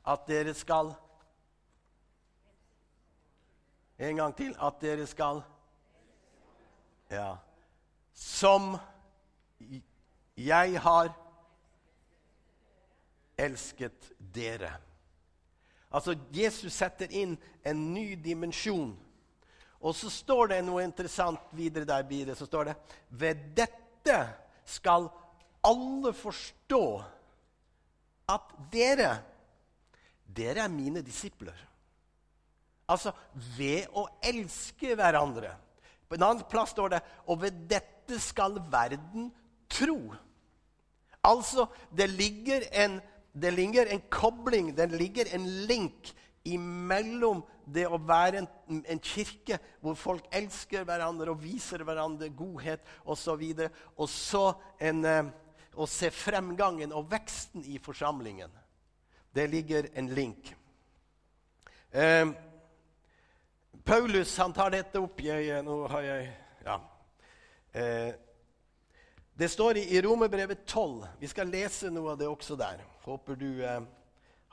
At 0.06 0.26
dere 0.28 0.54
skal 0.54 0.94
En 3.98 4.16
gang 4.16 4.34
til. 4.36 4.56
At 4.60 4.80
dere 4.80 5.06
skal 5.06 5.42
Ja. 7.10 7.36
Som 8.14 8.76
jeg 10.36 10.80
har 10.80 11.12
elsket 13.38 14.12
dere. 14.18 14.72
Altså, 15.94 16.16
Jesus 16.34 16.74
setter 16.74 17.10
inn 17.10 17.36
en 17.66 17.82
ny 17.94 18.14
dimensjon. 18.18 18.96
Og 19.84 19.94
så 19.94 20.10
står 20.10 20.54
det 20.54 20.62
noe 20.66 20.82
interessant 20.82 21.52
videre 21.54 21.86
der. 21.86 22.06
Videre, 22.08 22.36
så 22.36 22.46
står 22.46 22.70
det 22.70 22.76
Ved 23.10 23.44
dette 23.56 24.18
skal 24.64 25.08
alle 25.64 26.12
forstå 26.16 26.84
at 28.32 28.54
dere 28.72 29.10
Dere 30.34 30.64
er 30.64 30.72
mine 30.72 31.02
disipler. 31.04 31.56
Altså 32.90 33.14
ved 33.56 33.88
å 33.96 34.06
elske 34.24 34.96
hverandre. 34.98 35.54
På 36.08 36.18
en 36.18 36.26
annen 36.26 36.46
plass 36.50 36.74
står 36.74 36.92
det 36.92 37.00
Og 37.32 37.40
ved 37.40 37.64
dette 37.70 38.18
skal 38.20 38.58
verden 38.70 39.30
tro. 39.72 39.98
Altså, 41.24 41.70
det 41.88 42.10
ligger 42.12 42.66
en 42.84 43.00
det 43.34 43.50
ligger 43.50 43.88
en 43.90 44.02
kobling, 44.10 44.76
det 44.76 44.92
ligger 44.92 45.26
en 45.34 45.46
link 45.66 46.12
imellom 46.46 47.40
det 47.66 47.86
å 47.88 47.98
være 47.98 48.44
en, 48.44 48.48
en 48.86 49.00
kirke 49.02 49.58
hvor 49.82 49.96
folk 49.98 50.28
elsker 50.30 50.84
hverandre 50.86 51.32
og 51.32 51.40
viser 51.42 51.82
hverandre 51.82 52.28
godhet 52.36 52.84
osv., 53.02 53.42
og, 53.56 53.64
og 53.96 54.10
så 54.12 54.44
en, 54.78 55.02
eh, 55.02 55.32
å 55.74 55.88
se 55.90 56.12
fremgangen 56.14 56.94
og 56.94 57.08
veksten 57.10 57.66
i 57.66 57.80
forsamlingen. 57.82 58.52
Det 59.34 59.46
ligger 59.46 59.88
en 59.94 60.08
link. 60.14 60.54
Eh, 61.90 62.28
Paulus 63.84 64.38
han 64.38 64.52
tar 64.52 64.70
dette 64.70 65.00
opp. 65.02 65.20
Jeg, 65.20 65.62
nå 65.66 65.78
har 65.90 66.02
jeg 66.06 66.28
ja. 66.64 66.76
Eh, 67.72 68.14
det 69.34 69.48
står 69.50 69.80
i, 69.80 69.82
i 69.96 70.02
Romerbrevet 70.02 70.62
12. 70.66 71.06
Vi 71.18 71.28
skal 71.28 71.50
lese 71.50 71.90
noe 71.90 72.12
av 72.12 72.20
det 72.20 72.28
også 72.30 72.54
der. 72.56 72.84
Håper 73.02 73.34
du 73.40 73.48
eh, 73.66 73.80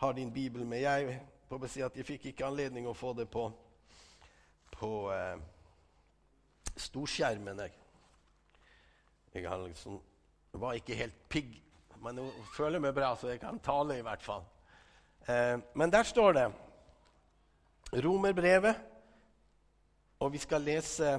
har 0.01 0.15
din 0.17 0.31
bibel 0.33 0.65
med. 0.65 0.81
Jeg 0.81 1.19
får 1.49 1.67
si 1.69 1.83
at 1.85 1.97
jeg 1.97 2.07
fikk 2.07 2.25
ikke 2.31 2.47
anledning 2.49 2.87
å 2.89 2.95
få 2.97 3.13
det 3.13 3.27
på, 3.29 3.43
på 4.73 4.89
eh, 5.13 5.35
storskjermen. 6.73 7.61
Jeg, 7.67 7.77
jeg 9.35 9.45
liksom, 9.67 10.01
var 10.57 10.81
ikke 10.81 10.97
helt 10.97 11.21
pigg, 11.29 11.53
men 12.01 12.17
jeg 12.17 12.49
føler 12.57 12.81
meg 12.81 12.97
bra, 12.97 13.13
så 13.13 13.29
jeg 13.29 13.43
kan 13.45 13.61
tale 13.61 13.99
i 14.01 14.07
hvert 14.09 14.25
fall. 14.25 14.49
Eh, 15.27 15.57
men 15.75 15.91
der 15.93 16.03
står 16.03 16.33
det 16.33 16.47
Romerbrevet, 18.03 18.75
og 20.19 20.31
vi 20.31 20.39
skal 20.39 20.63
lese 20.63 21.17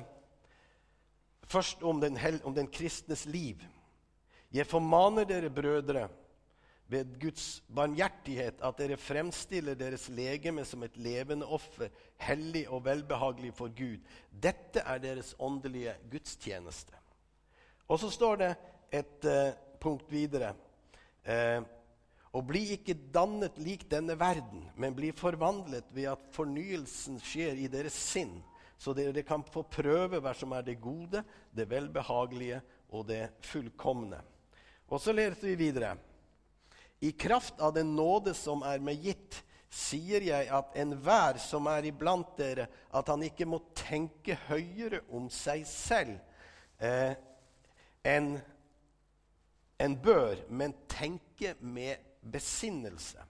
først 1.45 1.83
om 1.83 2.01
den, 2.01 2.17
om 2.45 2.55
den 2.55 2.71
kristnes 2.73 3.27
liv. 3.27 3.61
Jeg 4.53 4.67
formaner 4.67 5.25
dere, 5.29 5.51
brødre, 5.51 6.09
ved 6.93 7.21
Guds 7.21 7.63
barmhjertighet 7.73 8.61
at 8.61 8.81
dere 8.81 8.99
fremstiller 9.01 9.77
deres 9.79 10.09
legeme 10.13 10.65
som 10.69 10.83
et 10.85 10.97
levende 11.01 11.47
offer, 11.47 11.89
hellig 12.21 12.67
og 12.69 12.85
velbehagelig 12.85 13.55
for 13.57 13.73
Gud. 13.73 14.03
Dette 14.29 14.83
er 14.85 15.01
deres 15.01 15.35
åndelige 15.39 15.95
gudstjeneste. 16.13 16.93
Og 17.89 18.01
så 18.01 18.11
står 18.13 18.37
det 18.43 18.51
et 18.93 19.29
uh, 19.29 19.55
punkt 19.81 20.13
videre. 20.13 20.53
Uh, 21.25 21.65
og 22.33 22.47
bli 22.49 22.63
ikke 22.77 22.97
dannet 23.13 23.59
lik 23.61 23.85
denne 23.91 24.17
verden, 24.19 24.65
men 24.81 24.97
bli 24.97 25.11
forvandlet 25.13 25.89
ved 25.93 26.09
at 26.15 26.29
fornyelsen 26.33 27.19
skjer 27.21 27.61
i 27.61 27.69
deres 27.73 27.97
sinn, 27.97 28.39
så 28.81 28.95
dere 28.97 29.23
kan 29.27 29.45
få 29.45 29.63
prøve 29.69 30.19
hva 30.23 30.33
som 30.35 30.55
er 30.57 30.65
det 30.67 30.81
gode, 30.83 31.21
det 31.53 31.69
velbehagelige 31.71 32.63
og 32.91 33.05
det 33.11 33.27
fullkomne. 33.47 34.19
Og 34.89 35.01
så 35.01 35.13
leser 35.15 35.53
vi 35.53 35.59
videre. 35.61 35.95
I 37.03 37.13
kraft 37.13 37.61
av 37.61 37.75
den 37.77 37.95
nåde 37.97 38.35
som 38.37 38.65
er 38.67 38.83
meg 38.83 39.05
gitt, 39.05 39.43
sier 39.73 40.25
jeg 40.25 40.49
at 40.53 40.75
enhver 40.77 41.39
som 41.41 41.69
er 41.71 41.87
iblant 41.89 42.35
dere, 42.37 42.67
at 42.93 43.09
han 43.09 43.23
ikke 43.25 43.49
må 43.49 43.63
tenke 43.77 44.37
høyere 44.49 45.01
om 45.17 45.31
seg 45.33 45.65
selv 45.69 46.19
eh, 46.77 47.15
enn 48.05 48.35
en 49.83 49.97
bør, 49.99 50.45
men 50.53 50.75
tenke 50.91 51.57
med 51.59 52.12
besinnelse. 52.23 53.25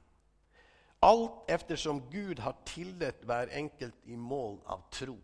Alt 1.03 1.51
eftersom 1.51 2.05
Gud 2.11 2.39
har 2.39 2.61
tildelt 2.67 3.25
hver 3.27 3.51
enkelt 3.59 3.97
i 4.07 4.17
mål 4.17 4.61
av 4.71 4.85
tro. 4.95 5.17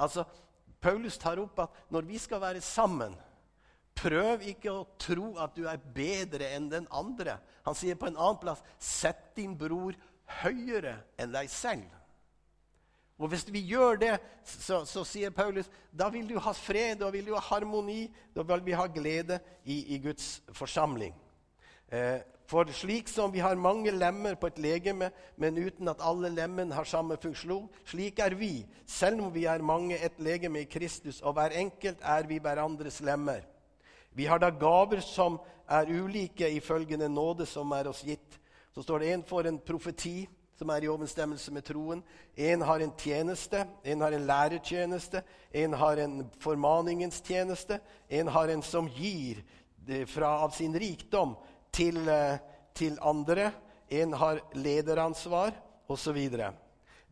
Altså, 0.00 0.24
Paulus 0.80 1.18
tar 1.20 1.40
opp 1.42 1.60
at 1.62 1.84
når 1.92 2.08
vi 2.08 2.18
skal 2.18 2.40
være 2.42 2.64
sammen 2.64 3.14
Prøv 3.92 4.40
ikke 4.48 4.72
å 4.72 4.86
tro 4.96 5.34
at 5.36 5.52
du 5.52 5.66
er 5.68 5.80
bedre 5.94 6.46
enn 6.56 6.70
den 6.72 6.86
andre. 6.96 7.36
Han 7.66 7.76
sier 7.76 7.98
på 8.00 8.08
en 8.08 8.16
annen 8.16 8.38
plass 8.40 8.62
sett 8.80 9.34
din 9.36 9.52
bror 9.58 9.92
høyere 10.40 10.94
enn 11.20 11.34
deg 11.34 11.50
selv. 11.52 11.90
Og 13.20 13.28
Hvis 13.30 13.44
vi 13.52 13.60
gjør 13.68 14.00
det, 14.00 14.14
så, 14.42 14.80
så, 14.88 15.04
sier 15.06 15.30
Paulus, 15.30 15.68
da 15.92 16.08
vil 16.10 16.24
du 16.26 16.38
ha 16.42 16.54
fred, 16.56 16.98
da 17.04 17.10
vil 17.14 17.28
du 17.28 17.36
ha 17.36 17.42
harmoni, 17.52 18.08
da 18.34 18.42
vil 18.48 18.64
vi 18.66 18.74
ha 18.74 18.88
glede 18.90 19.38
i, 19.62 19.94
i 19.94 20.00
Guds 20.02 20.40
forsamling. 20.56 21.14
Eh, 21.92 22.24
for 22.52 22.68
slik 22.76 23.08
som 23.08 23.32
vi 23.32 23.40
har 23.40 23.56
mange 23.56 23.90
lemmer 23.94 24.36
på 24.36 24.50
et 24.50 24.58
legeme, 24.60 25.08
men 25.40 25.56
uten 25.56 25.88
at 25.88 26.02
alle 26.04 26.28
lemmene 26.28 26.76
har 26.76 26.84
samme 26.84 27.16
funksjon, 27.16 27.64
slik 27.88 28.20
er 28.20 28.36
vi, 28.36 28.66
selv 28.84 29.22
om 29.24 29.30
vi 29.32 29.46
er 29.48 29.64
mange, 29.64 29.96
et 29.96 30.18
legeme 30.20 30.60
i 30.60 30.68
Kristus, 30.68 31.22
og 31.22 31.38
hver 31.38 31.56
enkelt 31.56 32.02
er 32.04 32.28
vi 32.28 32.36
hverandres 32.44 33.00
lemmer. 33.00 33.46
Vi 34.12 34.26
har 34.28 34.42
da 34.42 34.50
gaver 34.52 35.00
som 35.00 35.38
er 35.64 35.88
ulike 35.88 36.50
ifølge 36.52 36.98
den 37.00 37.14
nåde 37.16 37.46
som 37.48 37.72
er 37.72 37.88
oss 37.88 38.02
gitt. 38.04 38.36
Så 38.74 38.84
står 38.84 39.00
det 39.00 39.12
en 39.14 39.24
for 39.24 39.48
en 39.48 39.56
profeti, 39.58 40.26
som 40.58 40.68
er 40.70 40.84
i 40.84 40.90
overensstemmelse 40.92 41.54
med 41.56 41.64
troen. 41.64 42.02
En 42.36 42.66
har 42.68 42.84
en 42.84 42.92
tjeneste, 43.00 43.64
en 43.84 44.04
har 44.04 44.12
en 44.12 44.26
lærertjeneste, 44.28 45.22
en 45.52 45.72
har 45.80 46.04
en 46.04 46.20
formaningens 46.44 47.22
tjeneste. 47.24 47.80
En 48.12 48.28
har 48.28 48.52
en 48.52 48.62
som 48.62 48.92
gir 48.92 49.40
fra, 50.06 50.36
av 50.44 50.52
sin 50.54 50.76
rikdom 50.78 51.34
til, 51.72 52.08
eh, 52.08 52.38
til 52.74 52.98
andre. 53.02 53.52
En 53.90 54.12
har 54.12 54.40
lederansvar, 54.54 55.52
osv. 55.88 56.18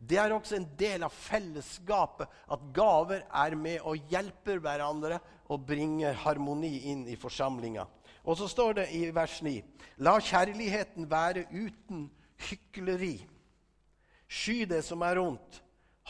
Det 0.01 0.17
er 0.17 0.33
også 0.33 0.57
en 0.57 0.67
del 0.79 1.03
av 1.05 1.13
fellesskapet 1.13 2.29
at 2.49 2.61
gaver 2.73 3.21
er 3.21 3.55
med 3.55 3.83
og 3.85 4.09
hjelper 4.09 4.61
hverandre 4.63 5.19
og 5.51 5.65
bringer 5.67 6.17
harmoni 6.23 6.89
inn 6.89 7.03
i 7.07 7.17
forsamlinga. 7.19 7.85
Og 8.25 8.37
så 8.37 8.47
står 8.49 8.73
det 8.79 8.87
i 8.97 9.03
vers 9.13 9.41
9.: 9.41 9.61
La 10.01 10.17
kjærligheten 10.19 11.09
være 11.09 11.45
uten 11.51 12.07
hykleri. 12.49 13.19
Sky 14.27 14.63
det 14.65 14.83
som 14.85 15.01
er 15.05 15.19
ondt. 15.21 15.61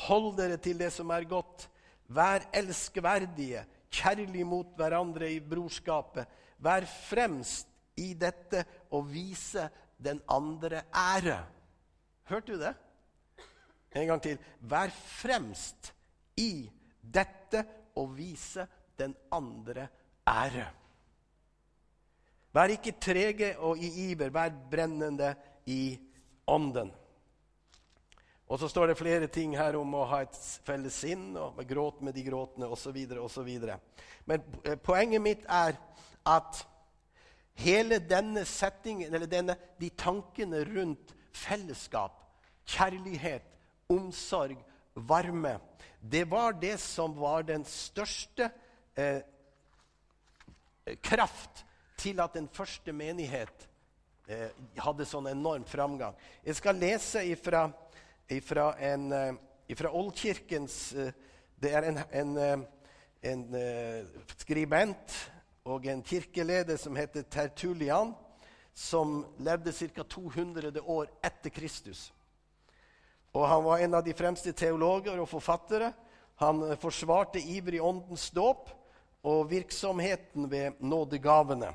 Hold 0.07 0.37
dere 0.37 0.57
til 0.57 0.79
det 0.79 0.91
som 0.93 1.11
er 1.11 1.27
godt. 1.27 1.67
Vær 2.07 2.43
elskverdige, 2.53 3.65
kjærlig 3.91 4.45
mot 4.47 4.75
hverandre 4.75 5.31
i 5.31 5.39
brorskapet. 5.39 6.27
Vær 6.59 6.85
fremst 7.09 7.70
i 8.01 8.13
dette 8.19 8.65
og 8.91 9.07
vise 9.11 9.67
den 10.01 10.21
andre 10.29 10.83
ære. 10.89 11.39
Hørte 12.29 12.53
du 12.53 12.61
det? 12.61 12.73
En 13.95 14.07
gang 14.07 14.21
til. 14.23 14.37
Vær 14.59 14.91
fremst 14.91 15.91
i 16.39 16.69
dette 17.01 17.65
og 17.99 18.13
vise 18.17 18.65
den 18.99 19.15
andre 19.31 19.87
ære. 20.27 20.69
Vær 22.51 22.73
ikke 22.73 22.97
trege 22.99 23.53
og 23.63 23.79
i 23.79 24.11
iver, 24.11 24.31
vær 24.31 24.51
brennende 24.71 25.35
i 25.65 25.99
ånden. 26.47 26.91
Og 28.51 28.59
så 28.59 28.67
står 28.67 28.91
det 28.91 28.97
flere 28.99 29.27
ting 29.31 29.53
her 29.55 29.77
om 29.79 29.93
å 29.95 30.07
ha 30.09 30.25
et 30.25 30.35
felles 30.67 30.97
sinn 31.05 31.37
og 31.39 31.61
gråt 31.67 32.01
med 32.03 32.17
de 32.17 32.25
gråtende 32.25 32.67
osv. 32.67 32.97
osv. 33.23 33.51
Men 34.27 34.43
eh, 34.65 34.75
poenget 34.75 35.23
mitt 35.23 35.45
er 35.47 35.77
at 36.27 36.59
hele 37.59 37.99
denne 37.99 38.45
settingen, 38.47 39.13
eller 39.13 39.29
denne, 39.29 39.55
de 39.79 39.89
tankene 39.89 40.63
rundt 40.67 41.13
fellesskap, 41.35 42.15
kjærlighet, 42.67 43.45
omsorg, 43.91 44.57
varme. 44.95 45.57
Det 45.99 46.23
var 46.29 46.55
det 46.59 46.77
som 46.81 47.13
var 47.19 47.45
den 47.47 47.65
største 47.67 48.49
eh, 48.97 49.21
kraft 51.03 51.63
til 52.01 52.19
at 52.23 52.33
den 52.33 52.49
første 52.51 52.93
menighet 52.95 53.67
eh, 54.27 54.49
hadde 54.81 55.05
sånn 55.07 55.29
enorm 55.31 55.65
framgang. 55.69 56.17
Jeg 56.43 56.57
skal 56.57 56.79
lese 56.81 57.23
ifra, 57.29 57.67
ifra, 58.31 58.71
en, 58.81 59.11
eh, 59.13 59.33
ifra 59.71 59.93
Oldkirkens 59.93 60.79
eh, 60.93 61.13
Det 61.61 61.69
er 61.77 61.85
en, 61.85 61.99
en, 62.09 62.37
eh, 62.41 62.61
en 63.29 63.43
skribent 64.41 65.13
og 65.65 65.85
en 65.85 66.01
kirkeleder 66.03 66.77
som 66.77 66.95
heter 66.97 67.21
Tertulian, 67.21 68.13
som 68.73 69.25
levde 69.37 69.73
ca. 69.73 70.03
200 70.03 70.81
år 70.81 71.09
etter 71.21 71.49
Kristus. 71.49 72.11
Og 73.31 73.47
Han 73.47 73.63
var 73.63 73.79
en 73.79 73.93
av 73.93 74.03
de 74.03 74.13
fremste 74.13 74.51
teologer 74.53 75.19
og 75.19 75.29
forfattere. 75.29 75.93
Han 76.41 76.63
forsvarte 76.77 77.39
ivrig 77.39 77.81
åndens 77.81 78.29
dåp 78.31 78.69
og 79.23 79.49
virksomheten 79.51 80.49
ved 80.51 80.79
nådegavene. 80.79 81.69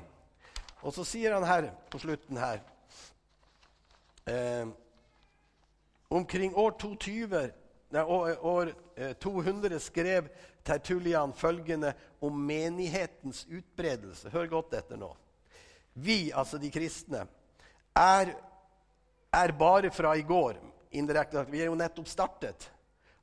Og 0.83 0.93
så 0.93 1.05
sier 1.07 1.33
han 1.33 1.47
her 1.47 1.71
på 1.89 1.99
slutten 1.99 2.37
her 2.37 2.59
eh, 4.27 4.67
Omkring 6.09 6.53
år 6.55 6.71
220, 6.79 7.49
nei, 7.91 8.03
år, 8.03 8.69
200 9.19 9.73
eh, 9.75 9.81
skrev 9.81 10.29
Tertulian 10.67 11.33
følgende 11.33 11.93
om 12.23 12.35
menighetens 12.47 13.45
utbredelse. 13.47 14.31
Hør 14.33 14.49
godt 14.51 14.75
etter 14.77 14.99
nå. 14.99 15.13
Vi, 15.97 16.27
altså 16.35 16.59
de 16.61 16.69
kristne, 16.71 17.23
er, 17.97 18.33
er 19.33 19.53
bare 19.57 19.91
fra 19.91 20.13
i 20.17 20.25
går. 20.27 20.59
Indirekte 20.97 21.45
Vi 21.49 21.61
er 21.63 21.71
jo 21.71 21.77
nettopp 21.79 22.09
startet. 22.11 22.67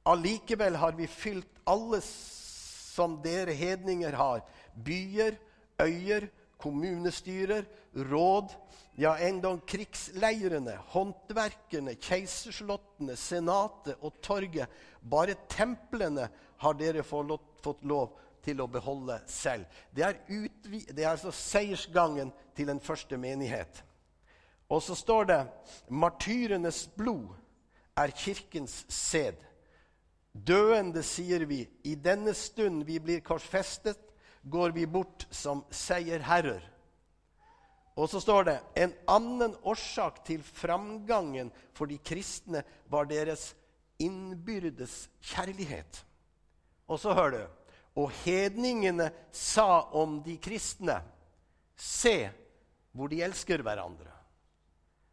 Allikevel 0.05 0.77
har 0.77 0.97
vi 0.97 1.07
fylt 1.09 1.61
alle 1.69 2.01
som 2.05 3.17
dere 3.25 3.55
hedninger 3.57 4.13
har. 4.13 4.43
Byer, 4.75 5.39
øyer, 5.81 6.29
kommunestyrer, 6.65 7.67
råd, 8.09 8.55
ja, 8.97 9.15
endog 9.21 9.63
krigsleirene, 9.69 10.79
håndverkerne, 10.95 11.97
keiserslottene, 12.01 13.17
senatet 13.21 14.01
og 14.01 14.17
torget. 14.25 14.73
Bare 15.01 15.37
templene 15.51 16.31
har 16.65 16.77
dere 16.81 17.05
fått 17.05 17.85
lov 17.85 18.17
til 18.45 18.61
å 18.61 18.69
beholde 18.71 19.19
selv. 19.31 19.65
Det 19.93 20.05
er, 20.05 20.21
det 20.91 21.05
er 21.05 21.15
altså 21.15 21.33
seiersgangen 21.35 22.33
til 22.57 22.71
den 22.71 22.81
første 22.81 23.19
menighet. 23.21 23.83
Og 24.73 24.83
så 24.83 24.97
står 24.97 25.27
det 25.29 25.41
martyrenes 25.93 26.87
blod 26.97 27.35
er 27.97 28.15
kirkens 28.17 28.85
sæd. 28.89 29.43
Døende, 30.35 31.05
sier 31.07 31.45
vi, 31.47 31.63
i 31.87 31.95
denne 31.95 32.35
stund 32.35 32.83
vi 32.89 32.99
blir 32.99 33.23
korsfestet, 33.23 34.04
går 34.45 34.71
vi 34.71 34.87
bort 34.87 35.27
som 35.31 35.65
seierherrer. 35.71 36.63
Og 37.95 38.11
så 38.11 38.21
står 38.21 38.45
det 38.49 38.57
en 38.83 38.95
annen 39.09 39.55
årsak 39.63 40.25
til 40.27 40.43
framgangen 40.43 41.53
for 41.75 41.87
de 41.91 41.99
kristne 42.03 42.65
var 42.91 43.07
deres 43.11 43.53
innbyrdes 44.03 45.05
kjærlighet. 45.23 46.03
Og 46.91 47.01
så 47.01 47.15
hører 47.15 47.39
du 47.39 47.61
Og 47.95 48.11
hedningene 48.25 49.13
sa 49.31 49.87
om 49.95 50.17
de 50.23 50.35
kristne 50.43 50.97
Se 51.77 52.31
hvor 52.91 53.09
de 53.09 53.23
elsker 53.23 53.63
hverandre. 53.63 54.11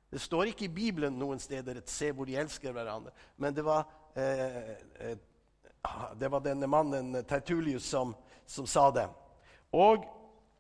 Det 0.10 0.22
står 0.22 0.50
ikke 0.50 0.66
i 0.66 0.74
Bibelen 0.74 1.14
noen 1.18 1.40
steder 1.40 1.78
et 1.78 1.90
'se 1.90 2.12
hvor 2.12 2.26
de 2.26 2.36
elsker 2.36 2.72
hverandre', 2.72 3.14
men 3.38 3.54
det 3.54 3.66
var 3.66 3.86
Eh, 4.14 4.70
eh, 4.70 5.18
det 6.16 6.28
var 6.28 6.40
denne 6.40 6.68
mannen 6.68 7.24
Tertulius 7.24 7.86
som, 7.86 8.16
som, 8.52 8.68
sa 8.68 8.92
det. 8.92 9.08
Og 9.72 10.06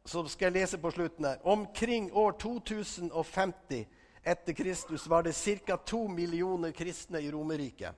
så 0.05 0.23
skal 0.31 0.49
jeg 0.49 0.61
lese 0.61 0.79
på 0.81 0.91
slutten 0.91 1.27
her. 1.27 1.41
Omkring 1.43 2.11
år 2.13 2.31
2050 2.39 3.85
etter 4.23 4.53
Kristus 4.53 5.07
var 5.07 5.23
det 5.23 5.33
ca. 5.33 5.77
2 5.77 6.07
millioner 6.07 6.71
kristne 6.71 7.19
i 7.19 7.31
Romerriket. 7.31 7.95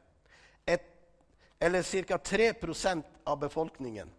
Eller 1.60 1.84
ca. 1.84 2.17
3% 2.17 3.03
av 3.23 3.39
befolkningen. 3.39 4.10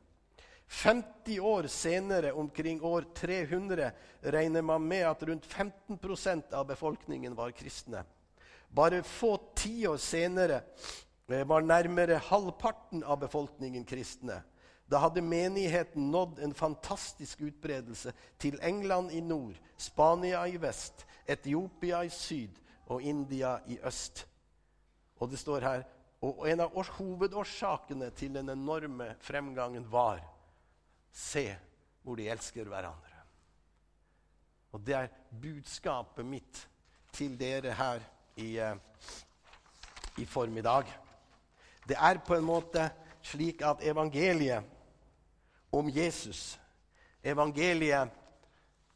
50 0.67 1.41
år 1.41 1.67
senere, 1.67 2.33
omkring 2.33 2.83
år 2.83 3.05
300, 3.15 3.91
regner 4.21 4.63
man 4.63 4.89
med 4.89 5.07
at 5.09 5.23
rundt 5.23 5.47
15% 5.47 6.55
av 6.55 6.67
befolkningen 6.67 7.35
var 7.35 7.51
kristne. 7.51 8.05
Bare 8.69 9.03
få 9.03 9.37
tiår 9.55 9.97
senere 10.01 10.63
var 11.27 11.63
nærmere 11.63 12.17
halvparten 12.17 13.05
av 13.05 13.21
befolkningen 13.21 13.85
kristne. 13.85 14.41
Da 14.91 15.01
hadde 15.01 15.23
menigheten 15.23 16.11
nådd 16.11 16.39
en 16.39 16.55
fantastisk 16.55 17.41
utbredelse 17.41 18.13
til 18.39 18.59
England 18.63 19.13
i 19.13 19.21
nord, 19.21 19.57
Spania 19.77 20.45
i 20.47 20.59
vest, 20.61 21.07
Etiopia 21.27 22.03
i 22.05 22.11
syd 22.13 22.61
og 22.87 23.03
India 23.03 23.57
i 23.67 23.79
øst. 23.81 24.27
Og 25.17 25.31
det 25.31 25.39
står 25.39 25.61
her, 25.61 25.85
og 26.25 26.49
En 26.49 26.61
av 26.61 26.73
hovedårsakene 26.73 28.11
til 28.11 28.35
den 28.35 28.49
enorme 28.49 29.15
fremgangen 29.21 29.85
var 29.93 30.23
Se 31.13 31.57
hvor 32.03 32.17
de 32.17 32.29
elsker 32.29 32.65
hverandre. 32.65 33.21
Og 34.73 34.81
Det 34.81 34.95
er 34.95 35.13
budskapet 35.31 36.27
mitt 36.27 36.69
til 37.13 37.39
dere 37.39 37.73
her 37.73 38.01
i, 38.37 38.59
eh, 38.59 38.75
i 40.19 40.25
formiddag. 40.25 40.85
Det 41.89 41.97
er 41.97 42.19
på 42.19 42.35
en 42.35 42.45
måte 42.45 42.91
slik 43.23 43.63
at 43.63 43.85
evangeliet 43.87 44.65
om 45.75 45.89
Jesus, 45.91 46.59
evangeliet 47.23 48.11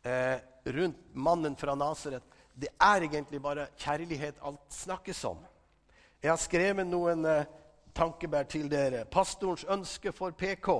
eh, 0.02 0.38
rundt 0.64 1.14
mannen 1.14 1.56
fra 1.56 1.74
Nasaret, 1.74 2.22
det 2.54 2.70
er 2.80 3.06
egentlig 3.06 3.40
bare 3.42 3.68
kjærlighet 3.78 4.38
alt 4.42 4.74
snakkes 4.74 5.24
om. 5.24 5.40
Jeg 6.22 6.30
har 6.32 6.40
skrevet 6.42 6.86
noen 6.86 7.26
eh, 7.26 7.48
tankebær 7.94 8.46
til 8.50 8.70
dere. 8.70 9.04
Pastorens 9.10 9.66
ønske 9.70 10.12
for 10.14 10.34
PK 10.34 10.70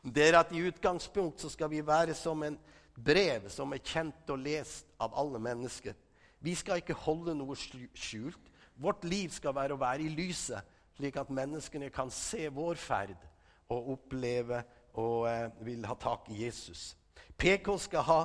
det 0.00 0.30
er 0.30 0.38
at 0.38 0.52
i 0.56 0.62
utgangspunkt 0.64 1.42
så 1.42 1.50
skal 1.52 1.68
vi 1.68 1.82
være 1.84 2.14
som 2.16 2.40
en 2.42 2.56
brev 2.96 3.50
som 3.52 3.74
er 3.76 3.82
kjent 3.84 4.30
og 4.32 4.40
lest 4.40 4.86
av 5.00 5.12
alle 5.18 5.38
mennesker. 5.42 5.92
Vi 6.40 6.54
skal 6.56 6.80
ikke 6.80 6.96
holde 6.96 7.34
noe 7.36 7.56
skjult. 7.58 8.46
Vårt 8.80 9.04
liv 9.04 9.28
skal 9.34 9.52
være 9.52 9.76
å 9.76 9.80
være 9.82 10.06
i 10.06 10.14
lyset, 10.14 10.64
slik 10.96 11.18
at 11.20 11.28
menneskene 11.28 11.90
kan 11.92 12.08
se 12.08 12.46
vår 12.48 12.80
ferd 12.80 13.29
og 13.70 13.92
oppleve 13.94 14.62
og 14.98 15.28
eh, 15.30 15.48
vil 15.64 15.86
ha 15.86 15.96
tak 15.98 16.28
i 16.30 16.44
Jesus. 16.44 16.94
PK 17.40 17.72
skal, 17.80 18.04
ha, 18.04 18.20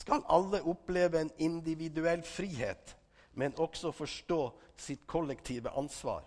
skal 0.00 0.24
alle 0.28 0.62
oppleve 0.68 1.22
en 1.22 1.30
individuell 1.38 2.22
frihet, 2.26 2.96
men 3.32 3.56
også 3.56 3.92
forstå 3.94 4.40
sitt 4.80 5.06
kollektive 5.08 5.72
ansvar. 5.78 6.24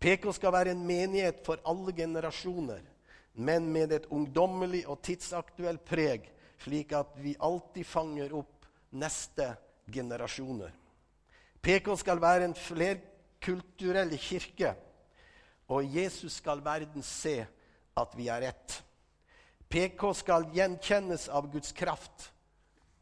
PK 0.00 0.28
skal 0.36 0.52
være 0.52 0.74
en 0.74 0.84
menighet 0.86 1.42
for 1.46 1.60
alle 1.68 1.92
generasjoner, 1.96 2.82
men 3.36 3.68
med 3.72 3.92
et 3.92 4.08
ungdommelig 4.12 4.84
og 4.88 5.02
tidsaktuelt 5.04 5.84
preg, 5.84 6.26
slik 6.62 6.92
at 6.96 7.12
vi 7.20 7.36
alltid 7.40 7.84
fanger 7.84 8.32
opp 8.36 8.66
neste 8.96 9.52
generasjoner. 9.92 10.72
PK 11.62 11.90
skal 12.00 12.20
være 12.22 12.48
en 12.48 12.56
flerkulturell 12.56 14.14
kirke, 14.20 14.72
og 15.68 15.96
Jesus 15.96 16.38
skal 16.40 16.62
verden 16.64 17.02
se 17.02 17.40
at 17.96 18.16
vi 18.16 18.28
er 18.28 18.50
ett. 18.52 18.82
PK 19.68 20.12
skal 20.14 20.50
gjenkjennes 20.54 21.28
av 21.28 21.48
Guds 21.52 21.72
kraft 21.74 22.30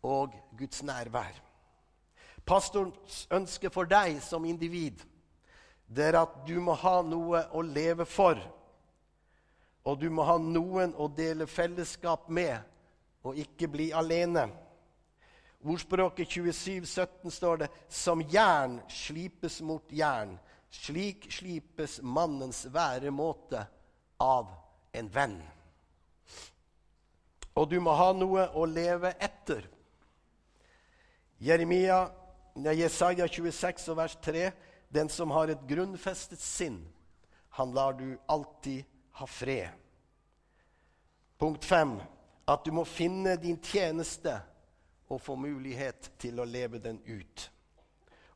og 0.04 0.32
Guds 0.58 0.82
nærvær. 0.86 1.34
Pastorens 2.44 3.24
ønske 3.32 3.70
for 3.72 3.88
deg 3.88 4.20
som 4.24 4.44
individ 4.44 5.02
det 5.86 6.10
er 6.10 6.18
at 6.22 6.36
du 6.48 6.56
må 6.64 6.74
ha 6.80 6.98
noe 7.04 7.44
å 7.52 7.62
leve 7.64 8.06
for. 8.08 8.38
Og 9.84 10.00
du 10.00 10.08
må 10.10 10.24
ha 10.24 10.38
noen 10.40 10.94
å 10.96 11.10
dele 11.12 11.46
fellesskap 11.46 12.30
med, 12.32 12.56
og 13.24 13.36
ikke 13.40 13.68
bli 13.68 13.90
alene. 13.92 14.46
Ordspråket 15.64 16.28
27, 16.28 16.84
17 16.88 17.32
står 17.32 17.62
det 17.62 17.70
som 17.88 18.20
jern 18.32 18.78
slipes 18.88 19.60
mot 19.64 19.92
jern. 19.92 20.34
Slik 20.72 21.28
slipes 21.32 22.00
mannens 22.02 22.64
væremåte 22.72 23.62
av 24.20 24.50
en 24.94 25.10
venn. 25.10 25.36
Og 27.54 27.68
du 27.70 27.78
må 27.82 27.94
ha 27.94 28.10
noe 28.16 28.48
å 28.54 28.64
leve 28.66 29.12
etter. 29.22 29.66
Jeremia, 31.38 32.08
Jesaja 32.54 33.28
26 33.28 33.88
vers 33.94 34.16
3.: 34.22 34.50
Den 34.88 35.08
som 35.08 35.30
har 35.30 35.50
et 35.50 35.66
grunnfestet 35.68 36.40
sinn, 36.40 36.80
han 37.58 37.74
lar 37.74 37.92
du 37.98 38.18
alltid 38.26 38.84
ha 39.20 39.26
fred. 39.26 39.68
Punkt 41.38 41.64
5. 41.64 42.00
At 42.46 42.64
du 42.64 42.72
må 42.72 42.84
finne 42.84 43.36
din 43.40 43.58
tjeneste 43.62 44.34
og 45.08 45.20
få 45.22 45.36
mulighet 45.36 46.10
til 46.18 46.40
å 46.40 46.44
leve 46.48 46.78
den 46.82 47.00
ut. 47.06 47.50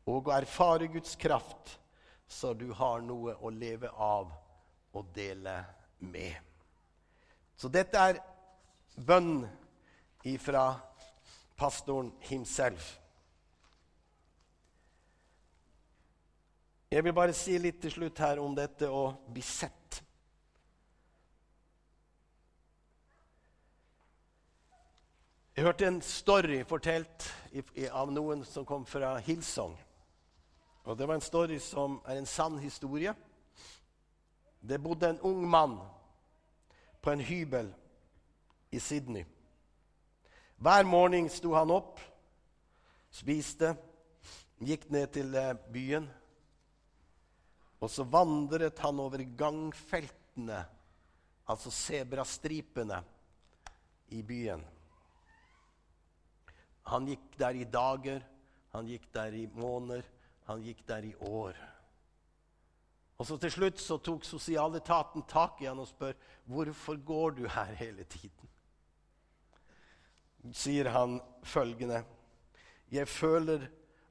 Og 0.09 0.31
å 0.31 0.37
erfare 0.37 0.89
Guds 0.89 1.17
kraft, 1.17 1.79
så 2.27 2.55
du 2.55 2.71
har 2.73 3.03
noe 3.05 3.35
å 3.41 3.51
leve 3.53 3.91
av 3.93 4.33
og 4.97 5.11
dele 5.15 5.61
med. 5.99 6.48
Så 7.59 7.67
dette 7.75 7.99
er 7.99 8.21
bønn 8.95 9.43
ifra 10.23 10.77
pastoren 11.59 12.13
himself. 12.29 12.93
Jeg 16.89 17.05
vil 17.05 17.13
bare 17.13 17.35
si 17.37 17.59
litt 17.61 17.83
til 17.83 17.93
slutt 17.93 18.23
her 18.23 18.39
om 18.41 18.55
dette 18.57 18.87
å 18.89 19.11
bli 19.27 19.43
sett. 19.45 19.99
Jeg 25.59 25.67
hørte 25.67 25.91
en 25.91 26.01
story 26.07 26.63
fortalt 26.63 27.27
av 27.91 28.15
noen 28.15 28.47
som 28.47 28.65
kom 28.65 28.87
fra 28.87 29.17
Hillsong. 29.27 29.75
Og 30.87 30.97
Det 30.97 31.07
var 31.11 31.19
en 31.19 31.27
story 31.27 31.59
som 31.59 31.99
er 32.07 32.21
en 32.21 32.31
sann 32.31 32.61
historie. 32.63 33.13
Det 34.63 34.79
bodde 34.81 35.11
en 35.11 35.25
ung 35.27 35.43
mann 35.51 35.81
på 37.01 37.13
en 37.13 37.21
hybel 37.25 37.73
i 38.71 38.81
Sydney. 38.81 39.25
Hver 40.59 40.85
morgen 40.85 41.29
sto 41.31 41.53
han 41.55 41.71
opp, 41.71 42.01
spiste, 43.15 43.75
gikk 44.59 44.89
ned 44.91 45.13
til 45.15 45.37
eh, 45.39 45.55
byen. 45.73 46.09
Og 47.79 47.93
så 47.95 48.03
vandret 48.03 48.81
han 48.83 48.99
over 48.99 49.23
gangfeltene, 49.39 50.65
altså 51.47 51.71
sebrastripene, 51.71 52.99
i 54.09 54.23
byen. 54.25 54.63
Han 56.89 57.07
gikk 57.11 57.35
der 57.39 57.59
i 57.61 57.67
dager, 57.69 58.23
han 58.73 58.87
gikk 58.89 59.09
der 59.13 59.35
i 59.37 59.45
måneder, 59.53 60.07
han 60.49 60.63
gikk 60.65 60.81
der 60.89 61.05
i 61.05 61.15
år. 61.29 61.59
Og 63.19 63.27
så 63.27 63.37
Til 63.37 63.51
slutt 63.51 63.81
så 63.83 63.99
tok 63.99 64.25
sosialetaten 64.25 65.25
tak 65.27 65.63
i 65.63 65.67
han 65.67 65.81
og 65.83 65.89
spør 65.91 66.15
hvorfor 66.47 67.01
går 67.05 67.31
du 67.41 67.49
her 67.51 67.75
hele 67.75 68.05
tiden. 68.05 68.51
Sier 70.55 70.89
han 70.95 71.19
følgende 71.43 72.05
Jeg 72.91 73.09
føler 73.09 73.67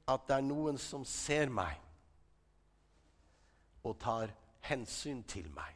at 0.08 0.28
det 0.28 0.36
er 0.36 0.44
noen 0.44 0.78
som 0.78 1.04
ser 1.04 1.48
meg 1.48 1.80
og 3.84 3.96
tar 4.00 4.32
hensyn 4.68 5.22
til 5.24 5.48
meg. 5.50 5.72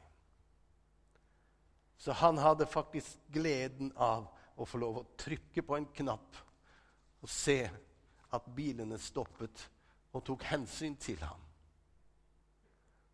Så 1.97 2.13
han 2.13 2.39
hadde 2.39 2.67
faktisk 2.69 3.17
gleden 3.33 3.93
av 3.97 4.27
å 4.59 4.67
få 4.69 4.81
lov 4.83 4.99
å 5.01 5.07
trykke 5.17 5.65
på 5.65 5.77
en 5.79 5.89
knapp 5.97 6.41
og 7.23 7.31
se 7.31 7.63
at 8.33 8.51
bilene 8.57 8.99
stoppet 9.01 9.69
og 10.13 10.25
tok 10.27 10.45
hensyn 10.51 10.97
til 11.01 11.23
ham 11.25 11.42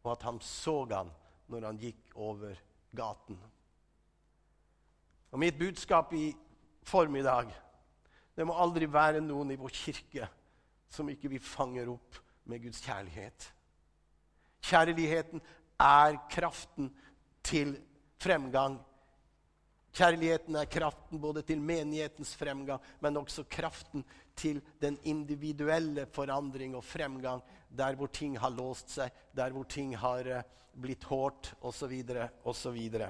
og 0.05 0.13
at 0.15 0.27
han 0.29 0.41
så 0.45 0.81
han 0.91 1.11
når 1.49 1.67
han 1.67 1.81
gikk 1.81 2.15
over 2.15 2.59
gaten. 2.97 3.39
Og 5.33 5.41
Mitt 5.41 5.59
budskap 5.59 6.13
i 6.17 6.33
formiddag 6.89 7.53
det 8.37 8.47
må 8.47 8.55
aldri 8.55 8.87
være 8.87 9.21
noen 9.21 9.51
i 9.51 9.59
vår 9.59 9.75
kirke 9.75 10.29
som 10.89 11.09
ikke 11.11 11.31
vi 11.33 11.41
fanger 11.43 11.91
opp 11.91 12.21
med 12.49 12.63
Guds 12.63 12.81
kjærlighet. 12.85 13.49
Kjærligheten 14.65 15.43
er 15.83 16.17
kraften 16.31 16.89
til 17.45 17.75
fremgang. 18.21 18.79
Kjærligheten 19.96 20.57
er 20.61 20.68
kraften 20.70 21.20
både 21.20 21.42
til 21.42 21.61
menighetens 21.64 22.35
fremgang, 22.37 22.83
men 23.01 23.16
også 23.16 23.46
kraften 23.51 24.05
til 24.38 24.61
den 24.81 24.98
individuelle 25.03 26.07
forandring 26.12 26.77
og 26.77 26.85
fremgang 26.85 27.42
der 27.68 27.96
hvor 27.96 28.07
ting 28.12 28.38
har 28.38 28.53
låst 28.55 28.92
seg, 28.94 29.11
der 29.37 29.51
hvor 29.53 29.64
ting 29.64 29.96
har 29.96 30.29
uh, 30.29 30.42
blitt 30.72 31.05
hårdt, 31.09 31.55
osv., 31.61 31.94
osv. 32.44 32.79
Så, 32.98 33.09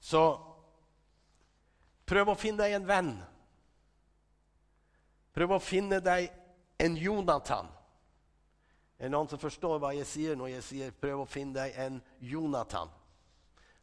så 0.00 0.22
prøv 2.08 2.32
å 2.32 2.38
finne 2.38 2.62
deg 2.64 2.78
en 2.78 2.88
venn. 2.88 3.12
Prøv 5.36 5.58
å 5.58 5.62
finne 5.62 6.00
deg 6.02 6.30
en 6.80 6.96
Jonathan. 6.96 7.68
Er 9.00 9.08
det 9.08 9.14
noen 9.14 9.28
som 9.30 9.40
forstår 9.40 9.78
hva 9.80 9.92
jeg 9.96 10.08
sier 10.08 10.36
når 10.36 10.56
jeg 10.56 10.64
sier 10.64 10.90
'prøv 10.92 11.22
å 11.22 11.28
finne 11.28 11.54
deg 11.56 11.76
en 11.76 12.00
Jonathan'? 12.20 12.99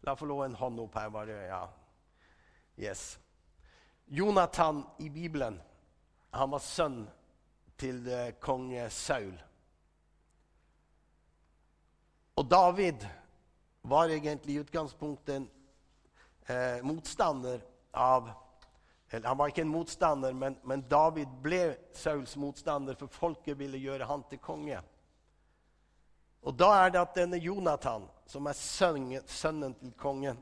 La 0.08 0.16
få 0.16 0.26
lov 0.26 0.46
en 0.46 0.56
hånd 0.56 0.80
opp 0.80 0.94
her. 0.96 1.10
bare, 1.12 1.42
ja. 1.50 1.70
Yes. 2.78 3.20
Jonathan 4.06 4.86
i 5.04 5.10
Bibelen 5.10 5.60
han 6.32 6.52
var 6.52 6.64
sønn 6.64 7.02
til 7.76 8.06
kong 8.08 8.40
konge 8.40 8.90
Saul. 8.90 9.36
Og 12.40 12.48
David 12.48 13.04
var 13.82 14.08
egentlig 14.16 14.56
i 14.56 14.64
utgangspunktet 14.64 15.36
en 15.36 15.50
eh, 16.48 16.84
motstander 16.88 17.60
av 17.92 18.32
eller 19.10 19.28
Han 19.28 19.38
var 19.38 19.48
ikke 19.52 19.62
en 19.62 19.72
motstander, 19.72 20.34
men, 20.34 20.58
men, 20.64 20.82
David 20.90 21.32
ble 21.44 21.78
Sauls 21.96 22.36
motstander, 22.36 22.96
for 22.96 23.08
folket 23.08 23.56
ville 23.60 23.80
gjøre 23.80 24.08
han 24.08 24.24
til 24.30 24.40
konge. 24.40 24.82
Og 26.44 26.56
Da 26.60 26.72
er 26.86 26.92
det 26.92 27.00
at 27.02 27.16
denne 27.16 27.40
Jonathan, 27.40 28.08
som 28.28 28.48
er 28.48 28.54
sønnen, 28.54 29.76
til 29.80 29.94
kongen, 30.00 30.40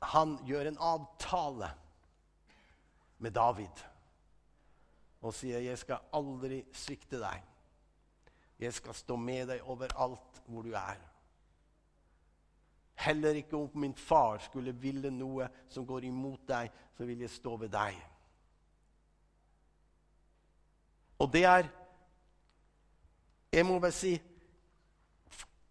han 0.00 0.38
gjør 0.48 0.70
en 0.70 0.78
avtale 0.80 1.70
med 3.18 3.32
David 3.36 3.86
og 5.20 5.34
sier, 5.34 5.58
'Jeg 5.60 5.78
skal 5.78 5.98
aldri 6.12 6.64
svikte 6.72 7.20
deg.' 7.20 7.44
'Jeg 8.58 8.74
skal 8.74 8.94
stå 8.94 9.16
med 9.16 9.48
deg 9.48 9.62
overalt 9.62 10.42
hvor 10.46 10.62
du 10.62 10.72
er.' 10.72 11.10
Heller 12.94 13.30
ikke 13.30 13.56
om 13.56 13.70
min 13.74 13.94
far 13.94 14.38
skulle 14.38 14.72
ville 14.72 15.10
noe 15.10 15.48
som 15.68 15.86
går 15.86 16.04
imot 16.04 16.48
deg, 16.48 16.70
så 16.96 17.04
vil 17.04 17.20
jeg 17.20 17.30
stå 17.30 17.56
ved 17.56 17.68
deg. 17.68 17.96
Og 21.18 21.32
det 21.32 21.44
er 21.44 21.68
Jeg 23.52 23.66
må 23.66 23.78
bare 23.78 23.92
si 23.92 24.20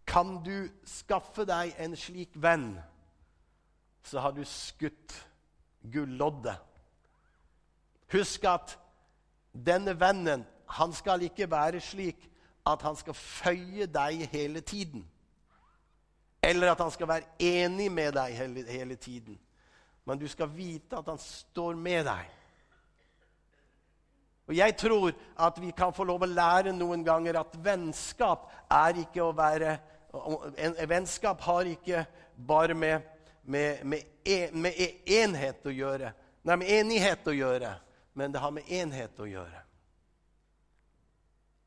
Kan 0.10 0.39
du 0.43 0.69
skaffe 0.89 1.45
deg 1.45 1.76
en 1.78 1.93
slik 1.98 2.34
venn, 2.41 2.72
så 4.04 4.24
har 4.24 4.34
du 4.34 4.41
skutt 4.48 5.13
gulloddet. 5.93 6.58
Husk 8.10 8.48
at 8.50 8.74
denne 9.54 9.93
vennen 10.00 10.48
han 10.80 10.93
skal 10.93 11.22
ikke 11.26 11.50
være 11.52 11.82
slik 11.82 12.26
at 12.69 12.82
han 12.86 12.98
skal 12.98 13.17
føye 13.17 13.86
deg 13.89 14.26
hele 14.32 14.62
tiden. 14.65 15.06
Eller 16.41 16.72
at 16.72 16.82
han 16.82 16.91
skal 16.91 17.10
være 17.10 17.30
enig 17.39 17.91
med 17.91 18.13
deg 18.15 18.34
hele, 18.38 18.65
hele 18.69 18.95
tiden. 18.95 19.38
Men 20.06 20.19
du 20.19 20.28
skal 20.28 20.50
vite 20.56 20.98
at 20.98 21.10
han 21.10 21.22
står 21.22 21.78
med 21.78 22.06
deg. 22.08 22.36
Og 24.50 24.56
Jeg 24.58 24.78
tror 24.78 25.12
at 25.38 25.62
vi 25.62 25.69
kan 25.78 25.93
få 25.93 26.04
lov 26.10 26.24
å 26.26 26.30
lære 26.30 26.74
noen 26.74 27.04
ganger 27.06 27.38
at 27.38 27.58
vennskap 27.62 28.48
er 28.74 28.98
ikke 29.04 29.22
å 29.22 29.36
være 29.38 29.76
en, 30.13 30.80
Vennskap 30.89 31.41
har 31.41 31.69
ikke 31.69 32.06
bare 32.36 32.74
med, 32.74 33.02
med, 33.43 33.86
med, 33.86 34.08
en, 34.24 34.62
med 34.62 34.82
enhet 35.06 35.65
å 35.65 35.74
gjøre. 35.74 36.13
Nei, 36.48 36.56
med 36.56 36.74
enighet 36.80 37.28
å 37.28 37.36
gjøre 37.36 37.76
men 38.19 38.32
det 38.32 38.39
har 38.43 38.52
med 38.52 38.67
enhet 38.67 39.19
å 39.24 39.26
gjøre. 39.30 39.62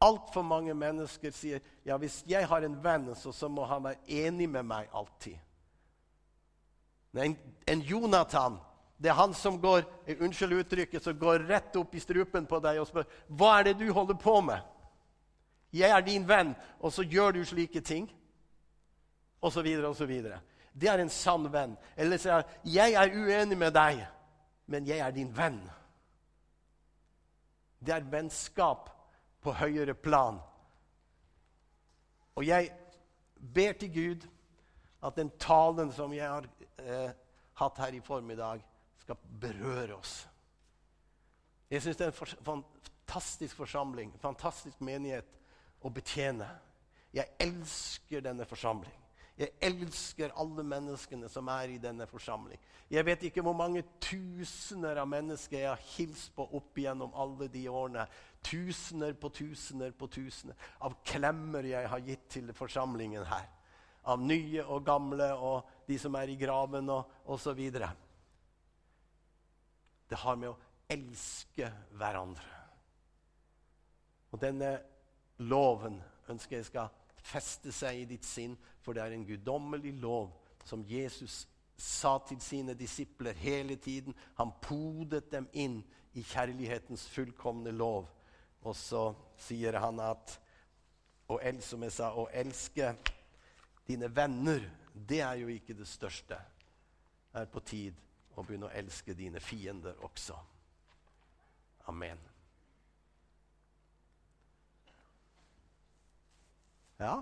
Altfor 0.04 0.44
mange 0.44 0.74
mennesker 0.76 1.32
sier 1.32 1.62
ja, 1.86 1.96
hvis 1.96 2.18
jeg 2.28 2.44
har 2.44 2.66
en 2.66 2.74
venn, 2.84 3.06
så, 3.16 3.32
så 3.32 3.48
må 3.48 3.64
han 3.70 3.86
være 3.86 4.18
enig 4.26 4.50
med 4.52 4.66
meg 4.68 4.90
alltid. 4.92 5.38
En, 7.16 7.38
en 7.64 7.84
Jonathan 7.88 8.58
det 9.00 9.10
er 9.10 9.16
han 9.18 9.32
som 9.34 9.56
går 9.62 9.82
unnskyld 10.12 10.58
uttrykket, 10.60 11.02
som 11.02 11.16
går 11.18 11.46
rett 11.48 11.74
opp 11.80 11.96
i 11.96 12.04
strupen 12.04 12.44
på 12.46 12.60
deg 12.62 12.82
og 12.82 12.86
spør 12.90 13.08
hva 13.32 13.54
er 13.56 13.70
det 13.70 13.78
du 13.80 13.88
holder 13.88 14.20
på 14.20 14.36
med. 14.44 14.60
Jeg 15.72 15.88
er 15.88 16.04
din 16.04 16.28
venn, 16.28 16.52
og 16.84 16.92
så 16.92 17.02
gjør 17.02 17.38
du 17.38 17.40
slike 17.48 17.80
ting. 17.80 18.10
Så 19.50 19.62
videre. 19.62 20.40
Det 20.72 20.88
er 20.88 21.02
en 21.02 21.10
sann 21.10 21.48
venn. 21.52 21.76
Eller 21.96 22.20
sier 22.20 22.46
jeg 22.64 22.94
er 22.94 23.12
uenig 23.12 23.58
med 23.58 23.74
deg, 23.74 24.04
men 24.66 24.86
jeg 24.86 25.02
er 25.02 25.12
din 25.12 25.32
venn. 25.36 25.60
Det 27.82 27.94
er 27.94 28.06
vennskap 28.06 28.88
på 29.42 29.52
høyere 29.58 29.94
plan. 29.94 30.38
Og 32.38 32.46
jeg 32.46 32.70
ber 33.54 33.72
til 33.72 33.92
Gud 33.92 34.28
at 35.02 35.16
den 35.18 35.32
talen 35.38 35.90
som 35.92 36.12
jeg 36.14 36.28
har 36.30 36.46
eh, 36.78 37.10
hatt 37.58 37.78
her 37.78 37.94
i 37.94 38.00
formiddag, 38.00 38.62
skal 39.02 39.18
berøre 39.40 39.96
oss. 39.96 40.28
Jeg 41.70 41.82
syns 41.82 41.96
det 41.98 42.04
er 42.06 42.12
en 42.12 42.16
for, 42.16 42.30
fantastisk 42.44 43.56
forsamling, 43.56 44.12
fantastisk 44.22 44.80
menighet 44.80 45.26
å 45.82 45.90
betjene. 45.90 46.46
Jeg 47.12 47.34
elsker 47.42 48.22
denne 48.22 48.46
forsamling. 48.46 49.01
Jeg 49.42 49.56
elsker 49.66 50.30
alle 50.38 50.62
menneskene 50.62 51.26
som 51.30 51.48
er 51.50 51.72
i 51.74 51.80
denne 51.82 52.06
forsamling. 52.06 52.60
Jeg 52.92 53.06
vet 53.08 53.24
ikke 53.26 53.42
hvor 53.42 53.56
mange 53.58 53.82
tusener 54.02 55.00
av 55.02 55.08
mennesker 55.10 55.58
jeg 55.58 55.70
har 55.72 55.88
hilst 55.96 56.30
på 56.36 56.46
opp 56.58 56.78
igjennom 56.78 57.14
alle 57.18 57.48
de 57.50 57.64
årene. 57.66 58.04
Tusener 58.46 59.16
på 59.18 59.32
tusener 59.34 59.90
på 59.98 60.06
tusener 60.12 60.70
av 60.86 60.94
klemmer 61.08 61.66
jeg 61.66 61.90
har 61.90 62.06
gitt 62.06 62.28
til 62.36 62.52
forsamlingen 62.54 63.26
her. 63.26 63.48
Av 64.12 64.22
nye 64.22 64.62
og 64.62 64.86
gamle 64.86 65.32
og 65.34 65.74
de 65.88 65.98
som 65.98 66.14
er 66.18 66.30
i 66.30 66.38
graven 66.38 66.90
og 66.94 67.32
osv. 67.34 67.60
Det 70.06 70.22
har 70.22 70.38
med 70.38 70.52
å 70.52 70.58
elske 70.92 71.66
hverandre. 71.98 72.58
Og 74.32 74.40
denne 74.42 74.76
loven 75.42 75.98
ønsker 76.30 76.60
jeg 76.60 76.70
skal 76.70 76.92
feste 77.22 77.72
seg 77.74 78.02
i 78.02 78.08
ditt 78.14 78.26
sinn, 78.26 78.54
for 78.82 78.96
det 78.96 79.04
er 79.04 79.14
en 79.14 79.26
guddommelig 79.26 79.94
lov 80.02 80.30
som 80.64 80.84
Jesus 80.86 81.46
sa 81.76 82.18
til 82.28 82.40
sine 82.40 82.74
disipler 82.78 83.32
hele 83.32 83.76
tiden. 83.76 84.14
Han 84.38 84.52
podet 84.62 85.30
dem 85.32 85.48
inn 85.52 85.80
i 86.14 86.22
kjærlighetens 86.22 87.08
fullkomne 87.10 87.72
lov. 87.74 88.06
Og 88.62 88.76
så 88.76 89.08
sier 89.40 89.78
han 89.82 89.98
at 90.02 90.36
å, 91.26 91.38
som 91.64 91.82
jeg 91.82 91.94
sa, 91.94 92.12
å 92.14 92.28
elske 92.34 92.92
dine 93.88 94.10
venner, 94.14 94.68
det 94.92 95.22
er 95.24 95.40
jo 95.40 95.50
ikke 95.50 95.74
det 95.78 95.88
største. 95.88 96.38
Det 97.32 97.42
er 97.42 97.50
på 97.50 97.62
tid 97.66 97.98
å 98.36 98.44
begynne 98.44 98.68
å 98.68 98.76
elske 98.76 99.16
dine 99.16 99.40
fiender 99.40 99.98
også. 100.04 100.36
Amen. 101.90 102.20
Ja, 107.02 107.16